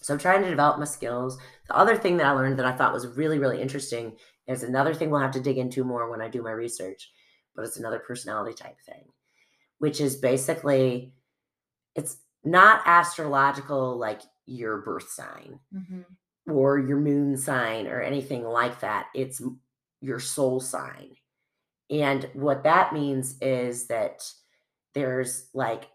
[0.00, 1.38] So I'm trying to develop my skills.
[1.68, 4.16] The other thing that I learned that I thought was really, really interesting
[4.48, 7.10] is another thing we'll have to dig into more when I do my research.
[7.54, 9.04] but it's another personality type thing,
[9.76, 11.12] which is basically
[11.94, 16.06] it's not astrological like your birth sign Mhm.
[16.50, 19.08] or your moon sign or anything like that.
[19.14, 19.42] It's
[20.00, 21.14] your soul sign.
[21.90, 24.22] And what that means is that
[24.94, 25.90] there's like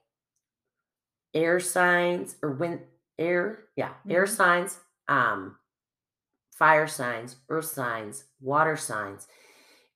[1.34, 2.82] air signs or wind
[3.18, 4.30] air, yeah, air Mhm.
[4.30, 5.58] signs, um,
[6.52, 9.28] fire signs, earth signs, water signs.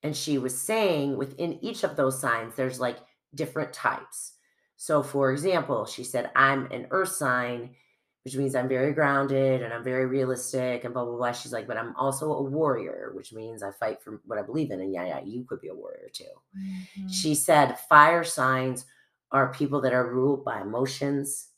[0.02, 2.98] And she was saying within each of those signs, there's like
[3.34, 4.34] different types.
[4.76, 7.76] So, for example, she said, I'm an earth sign,
[8.24, 11.32] which means I'm very grounded and I'm very realistic and blah, blah, blah.
[11.32, 14.70] She's like, but I'm also a warrior, which means I fight for what I believe
[14.72, 14.80] in.
[14.80, 16.24] And yeah, yeah, you could be a warrior too.
[16.56, 17.12] Mhm.
[17.12, 18.86] She said fire signs
[19.32, 21.48] are people that are ruled by emotions.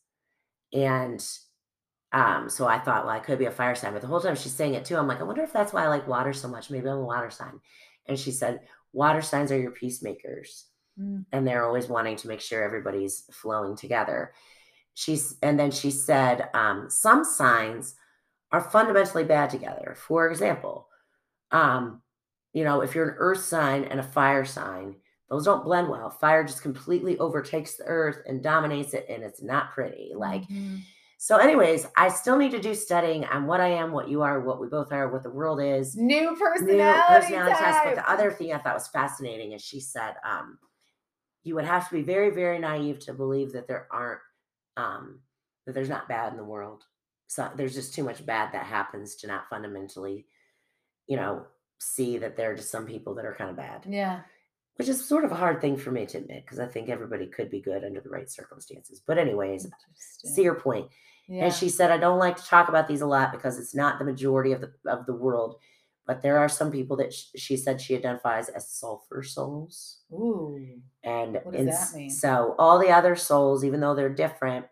[0.73, 1.25] And
[2.13, 3.93] um, so I thought, well, I could be a fire sign.
[3.93, 5.85] But the whole time she's saying it too, I'm like, I wonder if that's why
[5.85, 6.71] I like water so much.
[6.71, 7.61] Maybe I'm a water sign.
[8.07, 8.61] And she said,
[8.93, 10.67] water signs are your peacemakers.
[10.99, 11.25] Mm.
[11.33, 14.33] And they're always wanting to make sure everybody's flowing together.
[14.95, 17.97] She's and then she said, um, some signs
[18.53, 19.97] are fundamentally bad together.
[19.99, 20.87] For example,
[21.51, 22.03] um,
[22.53, 24.95] you know, if you're an earth sign and a fire sign,
[25.35, 26.11] those don't blend well.
[26.11, 30.13] Fire just completely overtakes the earth and dominates it, and it's not pretty.
[30.15, 30.81] Like, Mhm.
[31.19, 34.41] so, anyways, I still need to do studying on what I am, what you are,
[34.41, 35.97] what we both are, what the world is.
[35.97, 37.79] new New personality, personality test.
[37.85, 40.59] But the other thing I thought was fascinating is she said, um,
[41.43, 44.21] you would have to be very, very naive to believe that there aren't,
[44.77, 45.21] um,
[45.67, 46.85] that there's not bad in the world.
[47.27, 50.27] So there's just too much bad that happens to not fundamentally,
[51.07, 51.47] you know,
[51.81, 54.23] see that there are just some people that are kind of bad, yeah.
[54.77, 57.27] Which is sort of a hard thing for me to admit because I think everybody
[57.27, 59.01] could be good under the right circumstances.
[59.07, 59.67] But, anyways,
[59.97, 60.89] see your point.
[61.29, 61.45] yeah.
[61.47, 63.99] And she said, I don't like to talk about these a lot because it's not
[63.99, 65.57] the majority of the of the world.
[66.07, 70.01] But there are some people that sh- she said she identifies as sulfur souls.
[70.13, 70.61] Ooh.
[71.03, 72.11] And What does that mean?
[72.11, 74.67] so all the other souls, even though they're different,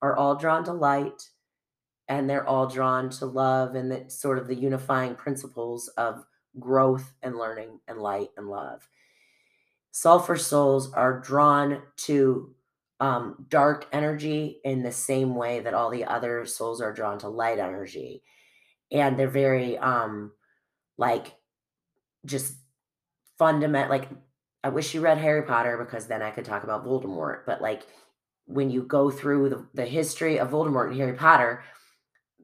[0.00, 1.28] are all drawn to light
[2.08, 6.24] and they're all drawn to love and that sort of the unifying principles of
[6.58, 8.88] growth and learning and light and love.
[9.92, 12.54] Sulfur souls are drawn to
[12.98, 17.28] um, dark energy in the same way that all the other souls are drawn to
[17.28, 18.22] light energy.
[18.90, 20.32] And they're very um
[20.98, 21.34] like
[22.24, 22.54] just
[23.38, 24.08] fundamental like
[24.64, 27.40] I wish you read Harry Potter because then I could talk about Voldemort.
[27.46, 27.82] But like
[28.46, 31.64] when you go through the, the history of Voldemort and Harry Potter,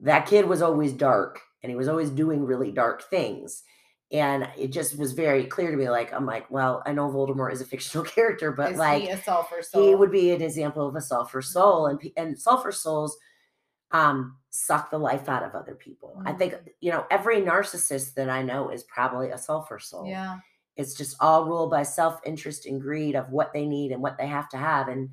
[0.02, 3.62] that kid was always dark and he was always doing really dark things.
[4.10, 5.90] And it just was very clear to me.
[5.90, 9.08] Like, I'm like, well, I know Voldemort is a fictional character, but Is like he
[9.10, 9.86] a sulfur soul?
[9.86, 13.16] he would be an example of a sulfur soul and and sulfur souls
[13.92, 18.28] um suck the life out of other people i think you know every narcissist that
[18.28, 20.40] i know is probably a sulfur soul Yeah.
[20.76, 24.26] it's just all ruled by self-interest and greed of what they need and what they
[24.26, 25.08] have to have and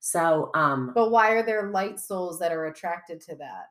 [0.00, 3.66] so um But why are there light souls that are attracted to that?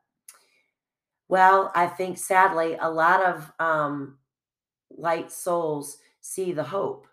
[1.30, 4.20] well i think sadly a lot of um
[4.98, 7.08] light souls see the hope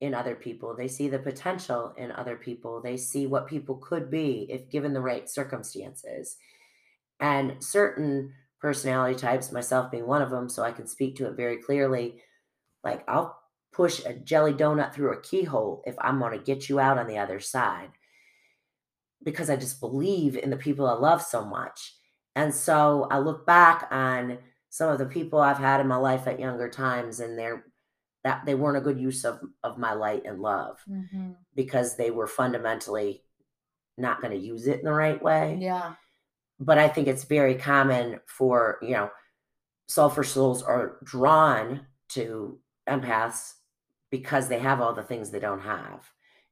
[0.00, 4.10] in other people they see the potential in other people they see what people could
[4.10, 6.36] be if given the right circumstances.
[7.20, 11.36] And certain personality types myself being one of them so i can speak to it
[11.36, 12.22] very clearly
[12.84, 13.36] like i'll
[13.72, 17.08] push a jelly donut through a keyhole if i'm going to get you out on
[17.08, 17.90] the other side
[19.24, 21.94] because i just believe in the people i love so much.
[22.34, 24.38] And so i look back on
[24.74, 27.64] some of the people i've had in my life at younger times and they're
[28.24, 31.36] that they weren't a good use of of my light and love Mhm.
[31.54, 33.22] because they were fundamentally
[33.98, 35.94] not going to use it in the right way Yeah.
[36.58, 39.10] but I think it's very common for, you know,
[39.88, 42.58] sulfur souls are drawn to
[42.88, 43.54] empaths
[44.10, 46.08] because they have all the things they don't have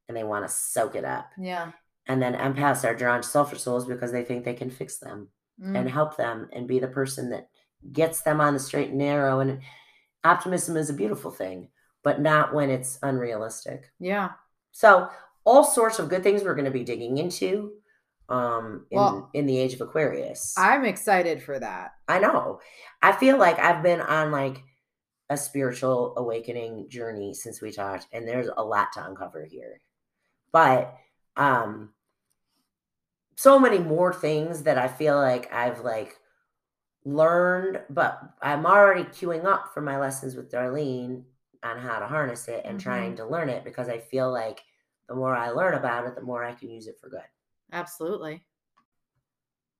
[0.08, 1.30] and they want to soak it up.
[1.38, 1.72] Yeah.
[2.06, 5.28] And then empaths are drawn to sulfur souls because they think they can fix them
[5.62, 5.78] Mm.
[5.78, 7.48] and help them and be the person that
[7.92, 9.40] gets them on the straight and narrow.
[9.40, 9.60] And
[10.24, 11.68] optimism is a beautiful thing,
[12.02, 13.90] but not when it's unrealistic.
[13.98, 14.30] yeah.
[14.72, 15.08] So,
[15.44, 17.72] all sorts of good things we're going to be digging into
[18.28, 20.54] um in, Well, in the age of Aquarius.
[20.56, 21.92] I'm excited for that.
[22.06, 22.60] I know.
[23.02, 24.62] I feel like I've been on like
[25.28, 29.80] a spiritual awakening journey since we talked, and there's a lot to uncover here.
[30.52, 30.94] But
[31.36, 31.90] um
[33.36, 36.14] so many more things that I feel like I've like
[37.04, 41.22] learned, but I'm already queuing up for my lessons with Darlene
[41.62, 44.60] on how to harness it and trying to learn it because I feel like
[45.08, 47.20] the more I learn about it, the more I can use it for good.
[47.72, 48.42] Absolutely.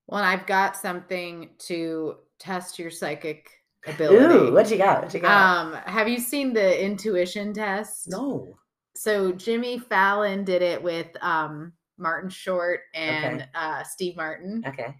[0.07, 3.49] Well, I've got something to test your psychic
[3.87, 4.49] ability.
[4.49, 5.03] Ooh, what you got?
[5.03, 5.57] What you got?
[5.57, 8.09] Um, have you seen the intuition test?
[8.09, 8.57] no.
[8.95, 13.45] so Jimmy Fallon did it with um Martin Short and Okay.
[13.55, 14.63] uh Steve Martin.
[14.67, 14.95] Okay.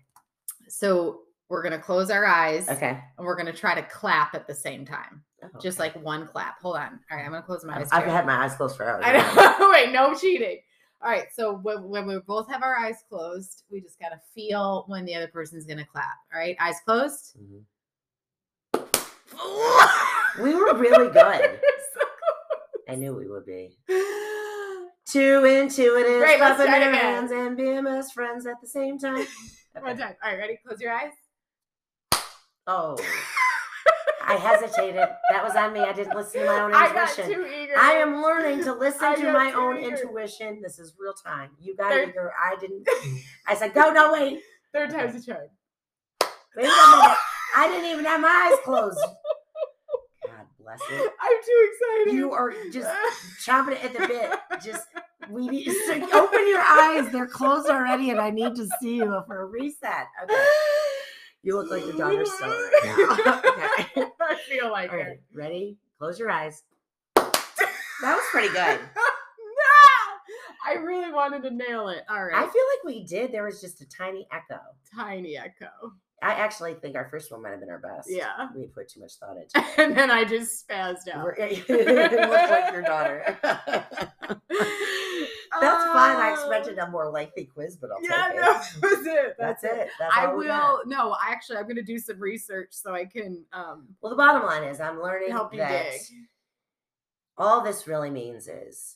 [0.70, 2.98] So we're gonna close our eyes Okay.
[3.18, 5.22] and we're gonna try to clap at the same time.
[5.62, 5.90] Just Okay.
[5.90, 6.62] like one clap.
[6.62, 7.00] Hold on.
[7.12, 7.90] All right, I'm gonna close my eyes.
[7.92, 8.10] I've too.
[8.10, 9.02] had my eyes closed forever.
[9.04, 9.70] I know.
[9.72, 10.60] Wait, no cheating.
[11.04, 11.28] All right.
[11.36, 15.14] So when, when we both have our eyes closed, we just gotta feel when the
[15.14, 16.06] other person's gonna clap.
[16.34, 17.36] All right, eyes closed.
[17.38, 17.64] Mhm.
[20.42, 21.60] We were really good.
[22.88, 23.78] I knew we would be.
[25.06, 26.94] Two intuitive, Great, let's clapping try it again.
[26.94, 29.26] hands and BMS friends at the same time.
[29.80, 30.16] One time.
[30.24, 30.58] All right, ready?
[30.66, 31.12] Close your eyes.
[32.68, 32.98] Oh,
[34.24, 34.96] I hesitated.
[35.32, 35.82] That was on me.
[35.82, 37.34] I didn't listen to my own I got intuition.
[37.34, 37.74] too eager.
[37.78, 39.96] I am learning to listen I to my own eager.
[39.96, 40.62] intuition.
[40.62, 41.50] This is real time.
[41.60, 42.32] You got eager.
[42.42, 42.88] I didn't.
[43.48, 44.42] I said, go, no, wait.
[44.74, 45.48] Third time's a charm.
[46.56, 46.72] Wait a minute.
[47.56, 49.00] I didn't even have my eyes closed.
[50.26, 51.12] God bless it.
[51.22, 52.14] I'm too excited.
[52.18, 52.90] You are just
[53.46, 54.32] chomping it at the bit.
[54.64, 54.88] Just
[55.30, 57.12] we need to open your eyes.
[57.12, 60.08] They're closed already, and I need to see you for a reset.
[60.24, 60.46] Okay.
[61.44, 63.40] You look like your daughter's son right now.
[63.40, 64.08] okay.
[64.22, 65.22] I feel like All it.
[65.34, 65.78] Ready?
[65.98, 66.64] Close your eyes.
[67.16, 68.80] That was pretty good.
[68.96, 70.68] no!
[70.68, 72.04] I really wanted to nail it.
[72.10, 72.36] All right.
[72.36, 73.32] I feel like we did.
[73.32, 74.60] There was just a tiny echo.
[74.96, 75.68] Tiny echo.
[76.24, 78.08] I actually think our first one might have been our best.
[78.10, 78.48] Yeah.
[78.56, 79.80] We put too much thought into it.
[79.80, 81.26] And then I just spazzed out.
[81.26, 83.38] We're- you look like your daughter.
[85.60, 86.16] That's fine.
[86.18, 88.46] I expected a more lengthy quiz, but I'll Yeah, take no, it.
[88.46, 89.36] that was it.
[89.38, 89.90] That's it.
[90.00, 90.82] That's I will.
[90.86, 94.44] No, actually, I'm going to do some research so I can um, Well, the bottom
[94.44, 96.02] line is I'm learning help that dig.
[97.38, 98.96] all this really means is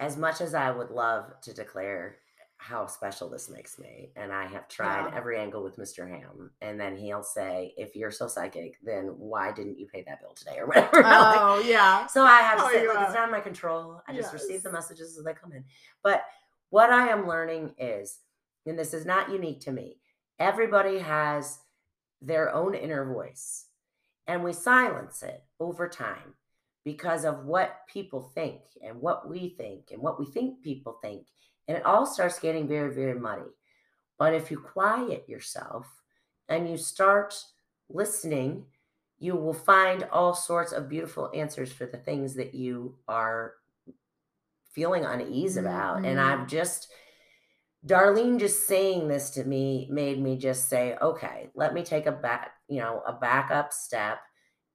[0.00, 2.16] as much as I would love to declare
[2.62, 5.16] how special this makes me, and I have tried Yeah.
[5.16, 6.08] every angle with Mr.
[6.08, 10.20] Ham, and then he'll say, if you're so psychic, then why didn't you pay that
[10.20, 10.88] bill today or whatever?
[11.02, 12.06] Like, Oh, yeah.
[12.06, 14.00] So I have to Oh, say, look, it's not in my control.
[14.06, 15.64] I just receive the messages as they come in.
[16.04, 16.22] But
[16.70, 18.20] what I am learning is,
[18.64, 19.98] and this is not unique to me,
[20.38, 21.58] everybody has
[22.20, 23.66] their own inner voice,
[24.28, 26.34] and we silence it over time
[26.84, 31.26] because of what people think and what we think and what we think people think.
[31.68, 33.50] And it all starts getting very, very muddy.
[34.18, 35.86] But if you quiet yourself
[36.48, 37.34] and you start
[37.88, 38.66] listening,
[39.18, 43.54] you will find all sorts of beautiful answers for the things that you are
[44.72, 46.04] feeling unease about.
[46.04, 46.24] And Mhm.
[46.24, 46.92] I've just,
[47.86, 52.12] Darlene just saying this to me made me just say, okay, let me take a
[52.12, 54.20] back, you know, a backup step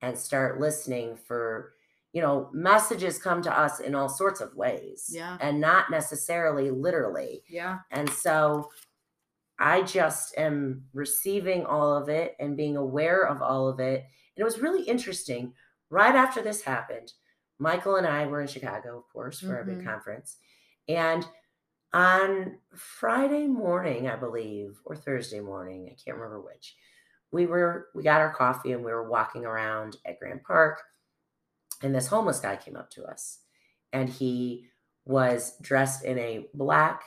[0.01, 1.73] and start listening for,
[2.18, 5.05] you know, messages come to us in all sorts of ways.
[5.13, 5.38] Yeah.
[5.39, 7.43] And not necessarily literally.
[7.47, 7.78] Yeah.
[7.91, 8.72] And so
[9.59, 13.99] I just am receiving all of it and being aware of all of it.
[13.99, 15.53] And it was really interesting.
[15.91, 17.13] Right after this happened,
[17.59, 19.86] Michael and I were in Chicago, of course, for our big Mhm.
[19.86, 20.38] conference.
[20.88, 21.24] And
[21.93, 26.76] on Friday morning, I believe, or Thursday morning, I can't remember which,
[27.32, 30.82] we were we got our coffee and we were walking around at Grant Park.
[31.82, 33.39] And this homeless guy came up to us.
[33.93, 34.67] And he
[35.05, 37.03] was dressed in a black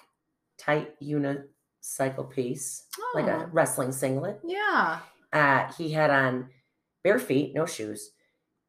[0.59, 3.49] tight unicycle piece, like a Oh.
[3.53, 4.41] wrestling singlet.
[4.45, 5.01] Yeah.
[5.33, 6.51] Uh, he had on
[7.03, 8.12] bare feet, no shoes,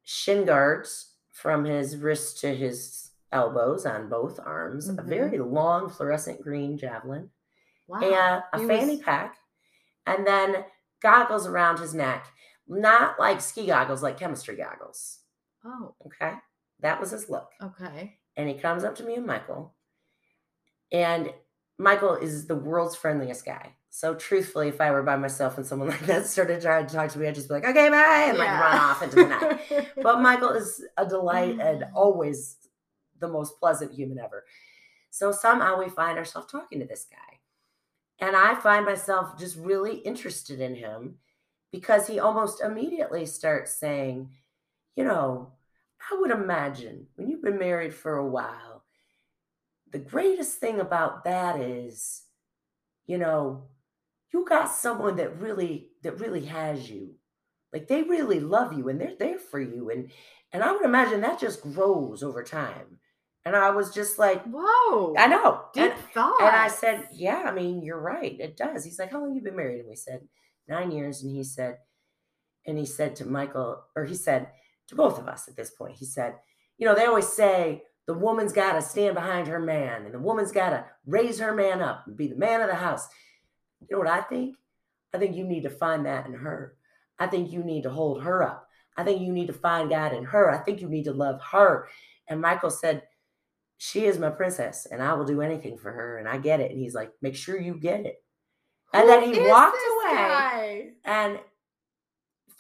[0.04, 5.06] shin guards from his wrist to his elbows on both arms, a Mhm.
[5.06, 7.32] very long fluorescent green javelin,
[7.88, 8.02] Wow.
[8.02, 9.38] and a He fanny was- pack,
[10.06, 10.66] and then
[11.02, 12.28] goggles around his neck.
[12.68, 15.21] Not like ski goggles, like chemistry goggles.
[15.66, 16.34] Oh, Okay.
[16.82, 17.50] That was his look.
[17.62, 18.18] okay.
[18.36, 19.76] And he comes up to me and Michael.
[20.92, 21.32] And
[21.78, 23.76] Michael is the world's friendliest guy.
[23.90, 27.10] So truthfully, if I were by myself and someone like that started trying to talk
[27.12, 29.60] to me, I'd just be like, okay, bye, and like run off into the night.
[30.02, 31.92] But Michael is a delight and Mm.
[31.94, 32.58] always
[33.20, 34.46] the most pleasant human ever.
[35.12, 37.40] So somehow we find ourselves talking to this guy.
[38.26, 41.18] And I find myself just really interested in him
[41.72, 44.30] because he almost immediately starts saying,
[44.96, 45.54] you know,
[46.12, 48.84] I would imagine when you've been married for a while,
[49.92, 52.24] the greatest thing about that is,
[53.06, 53.66] you know,
[54.34, 57.16] you got someone that really that really has you.
[57.74, 59.90] Like they really love you and they're there for you.
[59.90, 60.12] And
[60.54, 63.00] and I would imagine that just grows over time.
[63.44, 65.16] And I was just like, Whoa.
[65.18, 65.66] I know.
[65.74, 66.42] Deep And, thought.
[66.42, 68.40] and I said, Yeah, I mean, you're right.
[68.40, 68.84] It does.
[68.86, 69.80] He's like, How long you been married?
[69.80, 70.22] And we said,
[70.68, 71.24] Nine years.
[71.24, 71.78] And he said,
[72.66, 74.50] and he said to Michael, or he said
[74.92, 76.36] to both of us at this point, he said,
[76.78, 80.20] You know, they always say the woman's got to stand behind her man and the
[80.20, 83.08] woman's got to raise her man up and be the man of the house.
[83.80, 84.58] You know what I think?
[85.14, 86.76] I think you need to find that in her.
[87.18, 88.68] I think you need to hold her up.
[88.98, 90.52] I think you need to find God in her.
[90.52, 91.88] I think you need to love her.
[92.28, 93.04] And Michael said,
[93.78, 96.72] she is my princess and I will do anything for her and I get it.
[96.72, 98.22] And he's like, make sure you get it.
[98.94, 100.16] And then he walked away.
[100.16, 100.90] guy?
[101.06, 101.40] And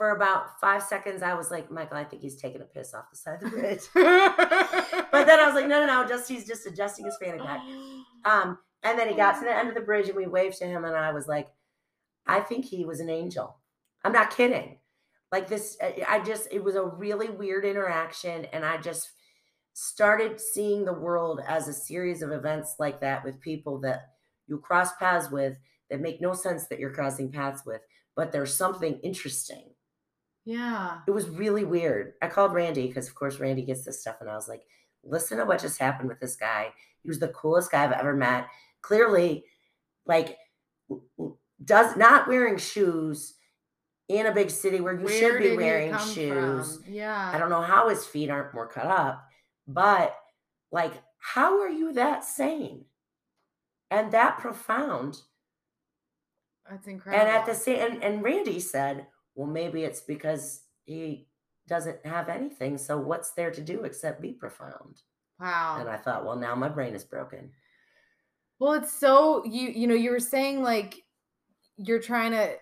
[0.01, 3.11] for about five seconds, I was like, Michael, I think he's taking a piss off
[3.11, 3.81] the side of the bridge.
[3.93, 7.61] but then I was like, no, no, no, just he's just adjusting his fanny pack.
[8.25, 10.65] Um, and then he got to the end of the bridge and we waved to
[10.65, 11.49] him, and I was like,
[12.25, 13.59] I think he was an angel.
[14.03, 14.79] I'm not kidding.
[15.31, 19.11] Like this, I- I just, it was a really weird interaction, and I just
[19.73, 24.07] started seeing the world as a series of events like that with people that
[24.47, 25.57] you cross paths with
[25.91, 27.81] that make no sense that you're crossing paths with,
[28.15, 29.70] but there's something interesting.
[30.45, 30.99] Yeah.
[31.07, 32.13] It was really weird.
[32.21, 34.63] I called Randy because, of course, Randy gets this stuff, and I was like,
[35.03, 36.73] "Listen to what just happened with this guy.
[37.01, 38.47] He was the coolest guy I've ever met.
[38.81, 39.45] Clearly,
[40.05, 40.37] like,
[41.63, 43.35] does not wearing shoes
[44.07, 46.77] in a big city where you Where should be wearing shoes.
[46.77, 46.93] from?
[46.93, 47.31] Yeah.
[47.33, 49.23] I don't know how his feet aren't more cut up,
[49.67, 50.17] but
[50.71, 52.85] like, how are you that sane
[53.89, 55.21] and that profound?"
[56.69, 57.25] That's incredible.
[57.27, 61.29] And at the same, and, and Randy said, well, maybe it's because he
[61.67, 62.77] doesn't have anything.
[62.77, 65.03] So what's there to do except be profound?
[65.39, 65.81] wow.
[65.81, 67.53] And I thought, well, now my brain is broken.
[68.59, 71.03] Well, it's so you you know you were saying like
[71.77, 72.57] you're trying to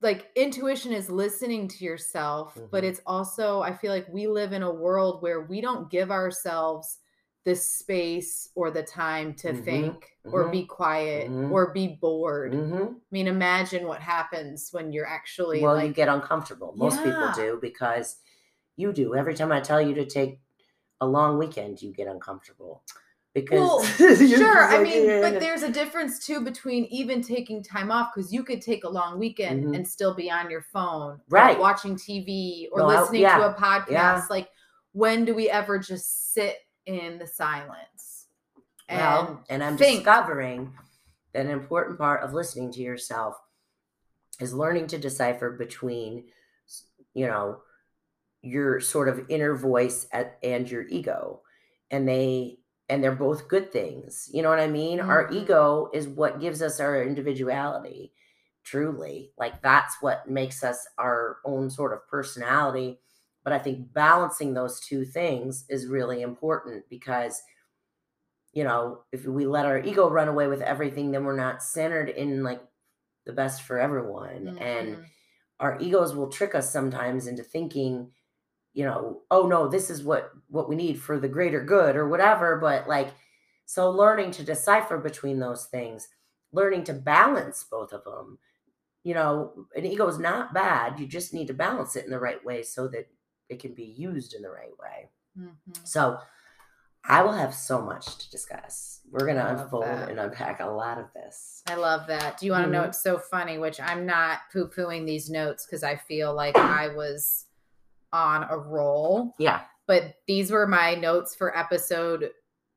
[0.00, 2.84] like intuition is listening to yourself, but Mhm.
[2.84, 6.98] it's also I feel like we live in a world where we don't give ourselves
[7.44, 11.50] the space or the time to Mhm, think or mhm, be quiet mhm.
[11.50, 12.54] or be bored.
[12.54, 16.72] hmm I mean, imagine what happens when you're actually Well, like you get uncomfortable.
[16.76, 18.16] Most people do because
[18.76, 19.14] you do.
[19.14, 20.40] Every time I tell you to take
[21.00, 22.82] a long weekend, you get uncomfortable
[23.34, 23.82] because Well,
[24.16, 24.18] sure.
[24.18, 28.32] just I mean, "Yeah." but there's a difference too between even taking time off because
[28.32, 29.76] you could take a long weekend Mhm.
[29.76, 31.58] and still be on your phone, Right.
[31.58, 33.90] watching TV or No, I- listening yeah, to a podcast.
[33.90, 34.26] yeah.
[34.30, 34.48] Like,
[34.92, 36.56] when do we ever just sit
[36.86, 38.26] in the silence?
[38.88, 39.98] And Well, and I'm think.
[39.98, 40.72] discovering
[41.32, 43.36] that an important part of listening to yourself
[44.40, 46.26] is learning to decipher between,
[47.14, 47.62] you know,
[48.42, 51.42] your sort of inner voice at, and your ego,
[51.90, 52.58] and they
[52.90, 54.28] and they're both good things.
[54.32, 55.00] You know what I mean?
[55.00, 55.32] Our Mhm.
[55.32, 58.12] ego is what gives us our individuality.
[58.62, 63.00] Truly, like that's what makes us our own sort of personality.
[63.44, 67.42] But I think balancing those two things is really important because
[68.52, 72.08] you know, if we let our ego run away with everything, then we're not centered
[72.08, 72.62] in like
[73.26, 74.54] the best for everyone.
[74.58, 75.04] And Mhm.
[75.60, 78.12] our egos will trick us sometimes into thinking,
[78.74, 82.08] you know, oh no, this is what what we need for the greater good or
[82.08, 82.58] whatever.
[82.58, 83.14] But like,
[83.66, 86.08] so learning to decipher between those things,
[86.52, 88.38] learning to balance both of them.
[89.04, 90.98] You know, an ego is not bad.
[90.98, 93.08] You just need to balance it in the right way so that
[93.48, 95.08] it can be used in the right way.
[95.38, 95.54] Mhm.
[95.86, 96.18] So
[97.06, 99.00] I will have so much to discuss.
[99.10, 100.08] We're going to unfold that.
[100.08, 101.62] and unpack a lot of this.
[101.66, 102.38] I love that.
[102.38, 102.86] Do you want to know Mhm.
[102.86, 103.58] what's so funny?
[103.58, 107.44] Which I'm not poo pooing these notes because I feel like I was
[108.12, 109.34] on a roll.
[109.38, 109.62] Yeah.
[109.86, 112.30] but these were my notes for episode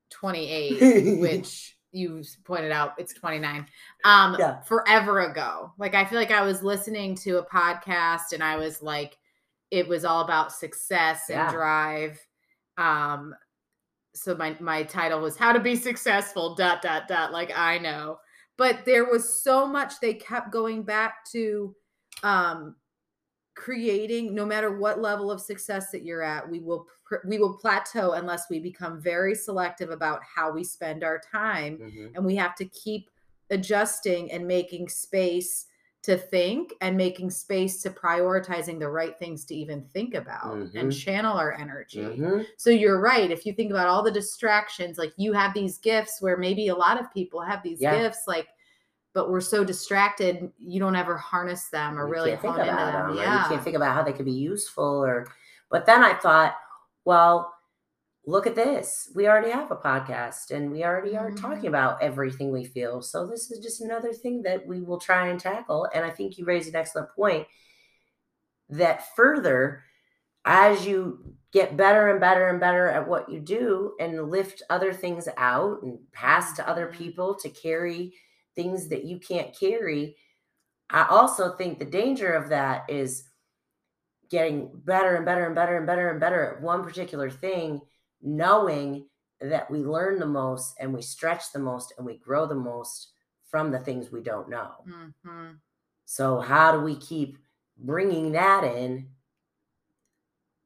[0.09, 3.65] 28 which you pointed out it's 29
[4.03, 4.59] um Yeah.
[4.63, 8.81] forever ago like i feel like i was listening to a podcast and i was
[8.81, 9.17] like
[9.71, 11.51] it was all about success and Yeah.
[11.51, 12.19] drive
[12.77, 13.35] um
[14.15, 18.19] so my my title was how to be successful dot dot dot like i know
[18.57, 21.75] but there was so much they kept going back to
[22.23, 22.75] um
[23.55, 27.57] creating no matter what level of success that you're at we will pr- we will
[27.57, 32.11] plateau unless we become very selective about how we spend our time Mhm.
[32.15, 33.09] and we have to keep
[33.49, 35.66] adjusting and making space
[36.07, 40.73] to think and making space to prioritizing the right things to even think about and
[40.73, 40.97] Mhm.
[41.03, 42.45] channel our energy Mhm.
[42.55, 46.21] so you're right if you think about all the distractions like you have these gifts
[46.21, 47.99] where maybe a lot of people have these Yeah.
[47.99, 48.47] gifts like
[49.13, 52.71] but we're so distracted you don't ever harness them or You really think hone into
[52.71, 55.27] about them them, yeah You can't think about how they could be useful or
[55.69, 56.55] but then I thought,
[57.03, 57.53] well,
[58.27, 59.09] look at this.
[59.15, 61.41] We already have a podcast and we already are Mhm.
[61.41, 63.01] talking about everything we feel.
[63.01, 65.87] So this is just another thing that we will try and tackle.
[65.93, 67.47] And I think you raised an excellent point
[68.69, 69.83] that further
[70.45, 74.93] as you get better and better and better at what you do and lift other
[74.93, 76.93] things out and pass to other Mhm.
[76.93, 78.13] people to carry
[78.55, 80.17] things that you can't carry
[80.89, 83.29] i also think the danger of that is
[84.29, 87.81] getting better and better and better and better and better at one particular thing
[88.21, 89.07] knowing
[89.41, 93.11] that we learn the most and we stretch the most and we grow the most
[93.43, 95.59] from the things we don't know Mhm.
[96.05, 97.37] so how do we keep
[97.77, 99.09] bringing that in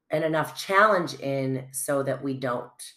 [0.09, 2.93] and enough challenge in so that we don't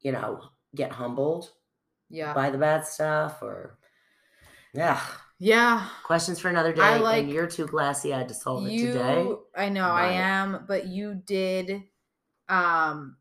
[0.00, 1.50] you know, get humbled
[2.10, 2.34] Yeah.
[2.34, 3.78] by the bad stuff or
[4.74, 5.00] yeah.
[5.38, 5.88] Yeah.
[6.02, 6.82] Questions for another day.
[6.82, 9.26] I like- and you're too glassy-eyed to solve it today.
[9.56, 11.84] I know I am, but you did
[12.50, 13.16] um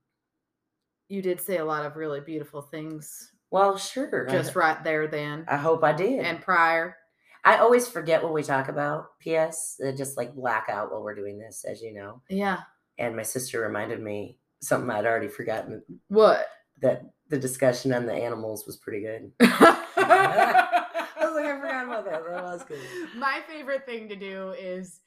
[1.14, 4.28] you did say a lot of really beautiful things Well, sure.
[4.32, 6.20] Just right there then I, hope I did.
[6.20, 6.98] and prior.
[7.46, 9.20] I always forget what we talk about.
[9.20, 9.80] P.S.
[9.84, 12.22] I uh, just like black out while we're doing this, as you know.
[12.30, 12.62] Yeah.
[12.98, 16.48] And my sister reminded me something I'd already forgotten What?
[16.82, 19.32] that the discussion on the animals was pretty good.
[19.40, 19.84] I
[21.18, 22.24] I was like, I forgot about that.
[22.26, 22.80] That was good.
[23.18, 25.00] My favorite thing to do is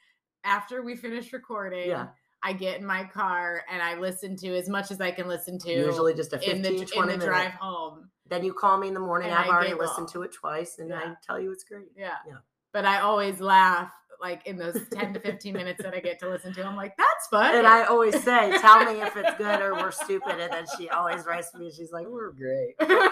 [0.45, 2.09] after we finish recording, Yeah.
[2.47, 5.59] I get in my car and I listen to as much as I can listen
[5.59, 7.25] to Usually just a 15, in the in 20 the minute.
[7.27, 8.09] drive home.
[8.29, 9.33] Then you call me in the morning.
[9.33, 9.85] I've already giggle.
[9.85, 11.89] listened to it twice and I tell you it's great.
[11.97, 12.11] Yeah.
[12.27, 12.37] Yeah.
[12.73, 13.91] But I always laugh
[14.21, 16.65] like in those 10 to 15 minutes that I get to listen to.
[16.65, 17.57] I'm like, that's fun.
[17.57, 20.39] And I always say, tell me if it's good or we're stupid.
[20.41, 22.75] And then she always writes me and she's like, we're great.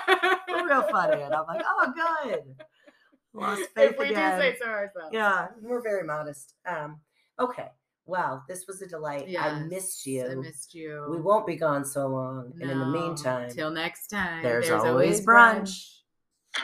[0.49, 1.21] We're real funny.
[1.21, 1.93] And I'm like, oh,
[2.23, 2.43] good.
[3.33, 4.39] Lost faith if we again.
[4.39, 5.09] do say so ourselves.
[5.13, 6.55] Yeah, we're very modest.
[6.65, 7.01] Um,
[7.41, 7.67] okay.
[8.07, 9.35] Wow, this was a delight.
[9.39, 10.27] I missed you.
[10.27, 11.07] I missed you.
[11.09, 12.53] we won't be gone so long.
[12.61, 14.43] and in the meantime, till next time.
[14.43, 15.91] there's, always brunch.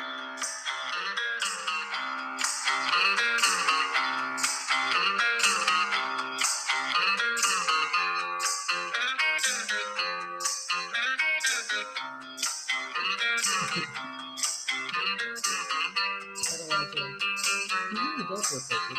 [18.23, 18.90] I don't want